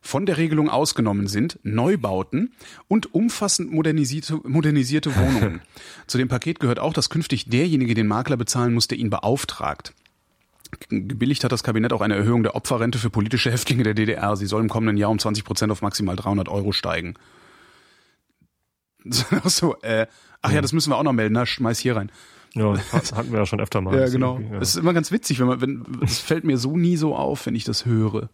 [0.00, 2.52] Von der Regelung ausgenommen sind Neubauten
[2.86, 5.60] und umfassend modernisierte, modernisierte Wohnungen.
[6.06, 9.94] Zu dem Paket gehört auch, dass künftig derjenige den Makler bezahlen muss, der ihn beauftragt.
[10.90, 14.36] Gebilligt hat das Kabinett auch eine Erhöhung der Opferrente für politische Häftlinge der DDR.
[14.36, 17.14] Sie soll im kommenden Jahr um 20 Prozent auf maximal 300 Euro steigen.
[19.44, 20.06] so, äh,
[20.42, 21.34] ach ja, das müssen wir auch noch melden.
[21.34, 22.10] Na, schmeiß hier rein.
[22.54, 23.94] Ja, hat- hatten wir ja schon öfter mal.
[23.94, 24.38] Ja, Das genau.
[24.38, 24.58] ja.
[24.58, 27.46] Es ist immer ganz witzig, wenn man, wenn, es fällt mir so nie so auf,
[27.46, 28.28] wenn ich das höre.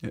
[0.00, 0.10] Ja.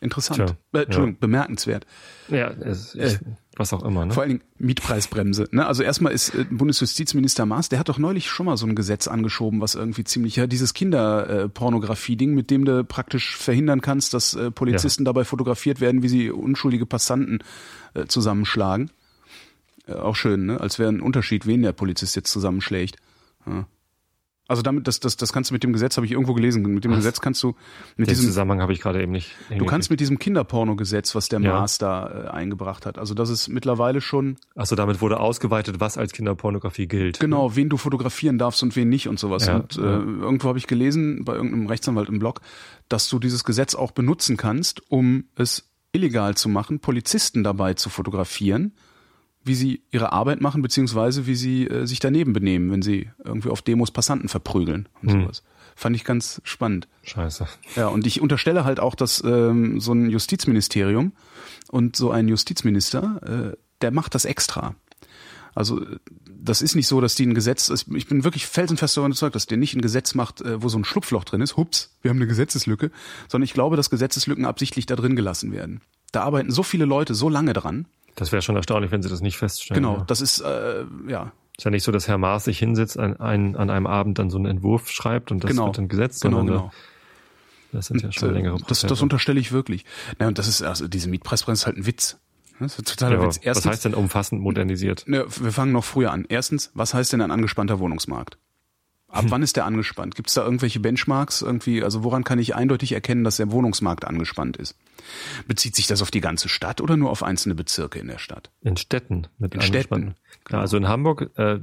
[0.00, 0.38] Interessant.
[0.38, 1.86] Tja, äh, Entschuldigung, bemerkenswert.
[2.28, 3.18] Ja, es, Äh, ich,
[3.56, 4.12] was auch immer, ne?
[4.12, 5.48] Vor allen Dingen Mietpreisbremse.
[5.52, 5.66] Ne?
[5.66, 9.06] Also erstmal ist äh, Bundesjustizminister Maas, der hat doch neulich schon mal so ein Gesetz
[9.06, 14.50] angeschoben, was irgendwie ziemlich, ja, dieses Kinderpornografie-Ding, mit dem du praktisch verhindern kannst, dass äh,
[14.50, 17.40] Polizisten dabei fotografiert werden, wie sie unschuldige Passanten
[17.94, 18.90] äh, zusammenschlagen.
[19.86, 20.60] Äh, auch schön, ne?
[20.60, 22.96] Als wäre ein Unterschied, wen der Polizist jetzt zusammenschlägt.
[23.46, 23.66] Ja.
[24.46, 26.84] Also damit, das, das, das kannst du mit dem Gesetz, habe ich irgendwo gelesen, mit
[26.84, 26.98] dem Was?
[26.98, 27.54] Gesetz kannst du
[27.96, 29.34] mit Den diesem Zusammenhang habe ich gerade eben nicht.
[29.56, 31.54] Du kannst mit diesem Kinderpornogesetz, was der Ja.
[31.54, 35.96] Maas da äh, eingebracht hat, also das ist mittlerweile schon Achso, damit wurde ausgeweitet, was
[35.96, 37.20] als Kinderpornografie gilt.
[37.20, 39.46] genau, wen du fotografieren darfst und wen nicht und sowas.
[39.46, 39.98] Ja, und äh, ja.
[39.98, 42.42] irgendwo habe ich gelesen bei irgendeinem Rechtsanwalt im Blog,
[42.90, 47.88] dass du dieses Gesetz auch benutzen kannst, um es illegal zu machen, Polizisten dabei zu
[47.88, 48.72] fotografieren,
[49.44, 53.50] wie sie ihre Arbeit machen, beziehungsweise wie sie äh, sich daneben benehmen, wenn sie irgendwie
[53.50, 55.22] auf Demos Passanten verprügeln und Hm.
[55.22, 55.42] sowas.
[55.76, 56.86] Fand ich ganz spannend.
[57.02, 57.46] Scheiße.
[57.74, 61.12] Ja, und ich unterstelle halt auch, dass ähm, so ein Justizministerium
[61.68, 64.76] und so ein Justizminister, äh, der macht das extra.
[65.54, 65.84] Also
[66.26, 69.46] das ist nicht so, dass die ein Gesetz, ich bin wirklich felsenfest davon überzeugt, dass
[69.46, 72.18] der nicht ein Gesetz macht, äh, wo so ein Schlupfloch drin ist, hups, wir haben
[72.18, 72.90] eine Gesetzeslücke,
[73.28, 75.80] sondern ich glaube, dass Gesetzeslücken absichtlich da drin gelassen werden.
[76.12, 77.86] Da arbeiten so viele Leute so lange dran.
[78.14, 79.82] Das wäre schon erstaunlich, wenn sie das nicht feststellen.
[79.82, 80.04] Genau, Ja.
[80.06, 83.56] das ist, äh, ja, Ist ja nicht so, dass Herr Maas sich hinsetzt, an, ein,
[83.56, 85.66] an einem Abend dann so einen Entwurf schreibt und das genau.
[85.66, 86.72] wird dann gesetzt, genau, genau.
[87.72, 88.86] das sind ja schon Und, äh, längere das, Prozesse.
[88.88, 89.84] das unterstelle ich wirklich.
[90.18, 92.18] Na, und das ist, also diese Mietpreisbremse ist halt ein Witz.
[92.60, 93.40] Das ist totaler ja, Witz.
[93.44, 95.04] was heißt denn umfassend modernisiert?
[95.08, 96.24] Ne, wir fangen noch früher an.
[96.28, 98.38] Erstens, was heißt denn ein angespannter Wohnungsmarkt?
[99.14, 100.14] Ab wann ist der angespannt?
[100.14, 101.82] Gibt es da irgendwelche Benchmarks irgendwie?
[101.82, 104.76] Also woran kann ich eindeutig erkennen, dass der Wohnungsmarkt angespannt ist?
[105.46, 108.50] Bezieht sich das auf die ganze Stadt oder nur auf einzelne Bezirke in der Stadt?
[108.62, 111.58] In Städten mit In Städten, Klar, also in Hamburg äh,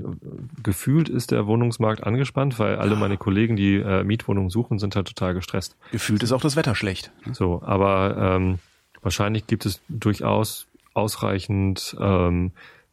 [0.63, 5.07] gefühlt ist der Wohnungsmarkt angespannt, weil alle meine Kollegen, die äh, Mietwohnungen suchen, sind halt
[5.07, 5.75] total gestresst.
[5.91, 7.11] Gefühlt ist auch das Wetter schlecht.
[7.25, 7.35] ne?
[7.35, 8.57] So, aber ähm,
[9.03, 12.51] wahrscheinlich gibt es durchaus ausreichend ähm,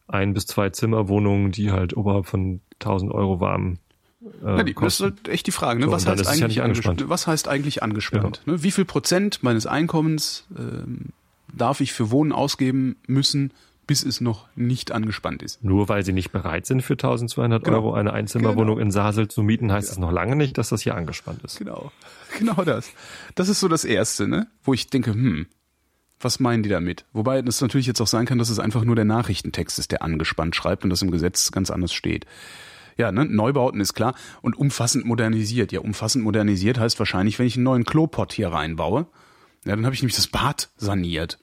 [0.08, 3.78] ein bis zwei Zimmerwohnungen, die halt oberhalb von 1000 Euro warm
[4.22, 5.80] äh, Ja, die, das ist halt echt die Frage.
[5.80, 5.86] Ne?
[5.86, 7.08] So, was, heißt ja eigentlich nicht angespannt.
[7.08, 8.42] was heißt eigentlich angespannt?
[8.46, 8.62] Ne?
[8.62, 11.06] Wie viel Prozent meines Einkommens ähm,
[11.52, 13.52] darf ich für Wohnen ausgeben müssen,
[13.86, 15.64] bis es noch nicht angespannt ist?
[15.64, 17.76] Nur weil sie nicht bereit sind, für 1200 Genau.
[17.78, 18.84] Euro eine Einzimmerwohnung Genau.
[18.86, 21.58] in Sasel zu mieten, heißt es noch lange nicht, dass das hier angespannt ist.
[21.58, 21.90] Genau.
[22.38, 22.90] Genau das.
[23.36, 24.46] Das ist so das Erste, ne?
[24.62, 25.46] Wo ich denke, hm,
[26.20, 27.06] was meinen die damit?
[27.14, 30.02] Wobei es natürlich jetzt auch sein kann, dass es einfach nur der Nachrichtentext ist, der
[30.02, 32.26] angespannt schreibt und das im Gesetz ganz anders steht.
[32.98, 33.24] Ja, ne?
[33.24, 34.14] Neubauten ist klar.
[34.42, 35.72] Und umfassend modernisiert.
[35.72, 39.06] Ja, umfassend modernisiert heißt wahrscheinlich, wenn ich einen neuen Klopott hier reinbaue,
[39.64, 41.38] ja, dann habe ich nämlich das Bad saniert.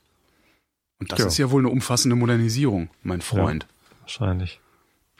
[0.99, 1.25] Und das Ja.
[1.27, 3.67] ist ja wohl eine umfassende Modernisierung, mein Freund.
[4.01, 4.59] Wahrscheinlich.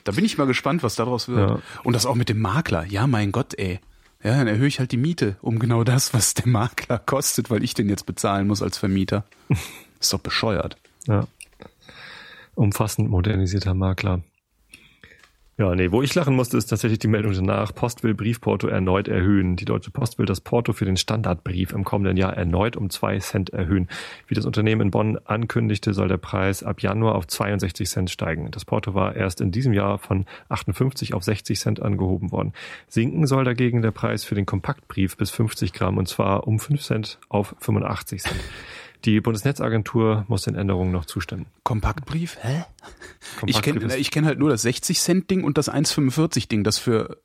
[0.04, 1.50] Da bin ich mal gespannt, was daraus wird.
[1.50, 1.60] Ja.
[1.84, 2.86] Und das auch mit dem Makler.
[2.86, 3.80] Ja, mein Gott, ey.
[4.24, 7.64] Ja, dann erhöhe ich halt die Miete um genau das, was der Makler kostet, weil
[7.64, 9.26] ich den jetzt bezahlen muss als Vermieter.
[10.00, 10.78] Ist doch bescheuert.
[11.08, 11.28] Ja.
[12.56, 14.22] Umfassend modernisierter Makler.
[15.58, 17.74] Ja, nee, wo ich lachen musste, ist tatsächlich die Meldung danach.
[17.74, 19.56] Post will Briefporto erneut erhöhen.
[19.56, 23.20] Die Deutsche Post will das Porto für den Standardbrief im kommenden Jahr erneut um zwei
[23.20, 23.88] Cent erhöhen.
[24.28, 28.52] Wie das Unternehmen in Bonn ankündigte, soll der Preis ab Januar auf 62 Cent steigen.
[28.52, 32.52] Das Porto war erst in diesem Jahr von 58 auf 60 Cent angehoben worden.
[32.90, 36.82] Sinken soll dagegen der Preis für den Kompaktbrief bis 50 Gramm und zwar um 5
[36.82, 38.42] Cent auf 85 Cent.
[39.06, 41.46] Die Bundesnetzagentur muss den Änderungen noch zustimmen.
[41.64, 42.38] Kompaktbrief?
[42.42, 42.64] Hä?
[42.64, 46.64] Ich Kompaktbrief kenne ist- ich kenn halt nur das 60-Cent-Ding und das 1,45-Ding.
[46.64, 47.18] Das für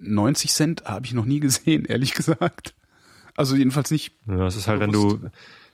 [0.00, 2.74] 90 Cent habe ich noch nie gesehen, ehrlich gesagt.
[3.36, 4.12] Also jedenfalls nicht.
[4.26, 5.20] Ja, es ist halt, wenn du,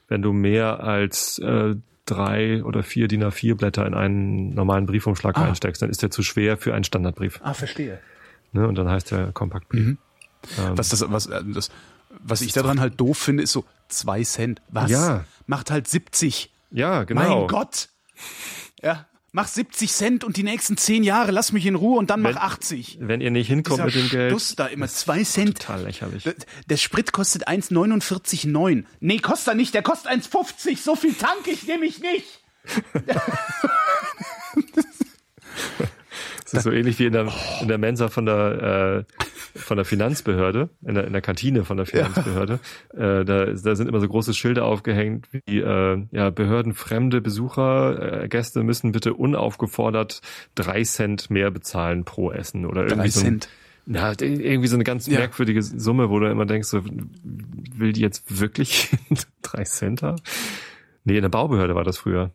[0.07, 5.35] wenn du mehr als äh, drei oder vier DIN A4 Blätter in einen normalen Briefumschlag
[5.37, 5.45] Ah.
[5.45, 7.39] reinsteckst, dann ist der zu schwer für einen Standardbrief.
[7.43, 7.99] Ah, verstehe.
[8.51, 8.67] Ne?
[8.67, 9.83] Und dann heißt der Kompaktbrief.
[9.83, 9.97] Mhm.
[10.59, 11.71] Ähm, Was, das, was, äh, das,
[12.23, 14.61] was ich daran halt doof finde, ist so zwei Cent.
[14.69, 14.91] Was?
[14.91, 15.25] Ja.
[15.45, 16.51] Macht halt 70.
[16.71, 17.39] ja, genau.
[17.39, 17.89] Mein Gott.
[18.81, 22.21] Ja, mach 70 Cent und die nächsten 10 Jahre lass mich in Ruhe und dann
[22.21, 22.97] mach Wenn- 80.
[23.01, 25.57] Wenn ihr nicht hinkommt Dieser mit dem Geld, Stuss da immer 2 Cent.
[25.59, 26.23] total lächerlich.
[26.23, 26.35] Der-
[26.69, 28.85] Der Sprit kostet 1,49,9.
[29.01, 30.81] Nee, kostet er nicht, der kostet 1,50.
[30.81, 32.25] So viel tank ich nämlich nicht.
[36.45, 37.27] Das ist so ähnlich wie in der,
[37.61, 41.77] in der Mensa von der, äh, von der Finanzbehörde, in der, in der Kantine von
[41.77, 42.59] der Finanzbehörde.
[42.93, 48.27] Äh, da, da sind immer so große Schilder aufgehängt, wie äh, ja, behördenfremde Besucher, äh,
[48.27, 50.21] Gäste müssen bitte unaufgefordert
[50.53, 53.49] drei Cent mehr bezahlen pro Essen oder irgendwie Drei so ein, Cent.
[53.87, 55.19] Ja, irgendwie so eine ganz Ja.
[55.19, 58.89] merkwürdige Summe, wo du immer denkst, so, will die jetzt wirklich
[59.41, 60.21] drei Cent haben?
[61.03, 62.31] Nee, in der Baubehörde war das früher.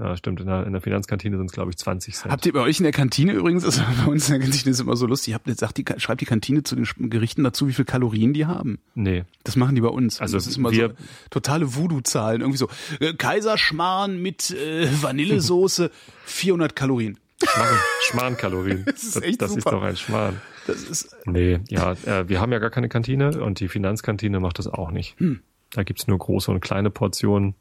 [0.00, 0.40] Ja, stimmt.
[0.40, 2.32] In der, in der Finanzkantine sind es, glaube ich, 20 Cent.
[2.32, 4.80] Habt ihr bei euch in der Kantine übrigens, also bei uns in der Kantine ist
[4.80, 7.84] immer so lustig, habt sagt die, schreibt die Kantine zu den Gerichten dazu, wie viel
[7.84, 8.78] Kalorien die haben?
[8.94, 9.24] nee.
[9.44, 10.20] Das machen die bei uns.
[10.20, 10.90] Also das ist immer so
[11.30, 12.42] totale Voodoo-Zahlen.
[12.42, 12.68] Irgendwie so,
[13.00, 15.90] äh, Kaiserschmarrn mit äh, Vanillesoße,
[16.24, 17.18] 400 Kalorien.
[17.42, 18.84] Schmarrn, Schmarrnkalorien.
[18.84, 19.76] Das ist echt das ist super.
[19.76, 20.40] doch ein Schmarrn.
[20.66, 24.58] Das ist, Nee, ja, äh, wir haben ja gar keine Kantine und die Finanzkantine macht
[24.58, 25.18] das auch nicht.
[25.18, 25.40] Hm.
[25.72, 27.54] Da gibt's nur große und kleine Portionen.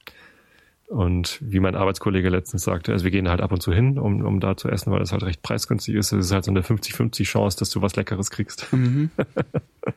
[0.89, 4.25] Und wie mein Arbeitskollege letztens sagte, also wir gehen halt ab und zu hin, um,
[4.25, 6.11] um da zu essen, weil das halt recht preisgünstig ist.
[6.11, 8.73] Es ist halt so eine 50-50 Chance, dass du was Leckeres kriegst.
[8.73, 9.11] Mhm.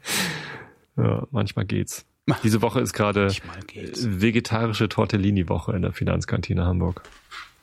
[0.99, 2.05] ja, manchmal geht's.
[2.45, 3.33] Diese Woche ist gerade
[3.73, 7.03] vegetarische Tortellini-Woche in der Finanzkantine Hamburg.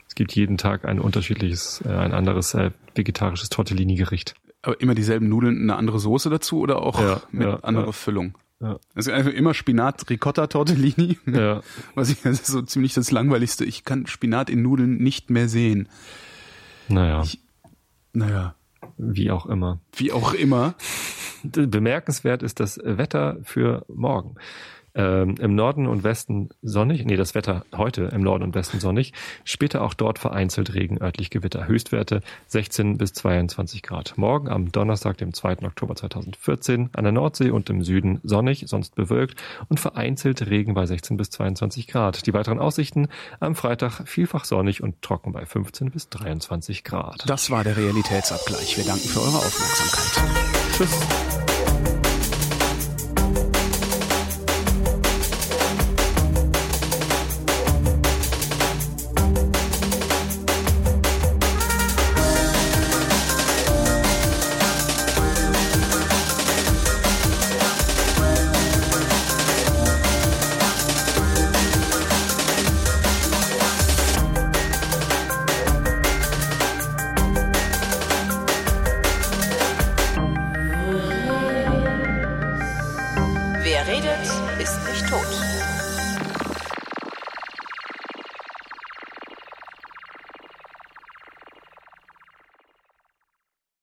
[0.07, 4.33] Es gibt jeden Tag ein unterschiedliches, äh, ein anderes äh, vegetarisches Tortellini-Gericht.
[4.63, 7.91] Aber immer dieselben Nudeln, eine andere Soße dazu oder auch ja, mit ja, anderer ja.
[7.91, 8.33] Füllung?
[8.61, 8.77] Ja.
[8.93, 11.17] Ist einfach immer Spinat Ricotta Tortellini.
[11.25, 11.61] Ja.
[11.95, 13.63] Was ich, das ist so ziemlich das langweiligste.
[13.63, 15.87] Ich kann Spinat in Nudeln nicht mehr sehen.
[16.89, 17.21] Naja.
[17.23, 17.39] Ich,
[18.13, 18.55] naja.
[18.97, 19.79] Wie auch immer.
[19.95, 20.75] Wie auch immer.
[21.43, 24.35] Bemerkenswert ist das Wetter für morgen.
[24.99, 29.13] Ähm, Im Norden und Westen sonnig, nee, das Wetter heute im Norden und Westen sonnig,
[29.45, 31.67] später auch dort vereinzelt Regen, örtlich Gewitter.
[31.67, 34.17] Höchstwerte 16 bis 22 Grad.
[34.17, 35.59] Morgen am Donnerstag, dem 2.
[35.63, 40.85] Oktober 2014, an der Nordsee und im Süden sonnig, sonst bewölkt und vereinzelt Regen bei
[40.85, 42.27] 16 bis 22 Grad.
[42.27, 43.07] Die weiteren Aussichten
[43.39, 47.23] am Freitag vielfach sonnig und trocken bei 15 bis 23 Grad.
[47.25, 48.75] Das war der Realitätsabgleich.
[48.75, 50.75] Wir danken für eure Aufmerksamkeit.
[50.75, 51.28] Tschüss.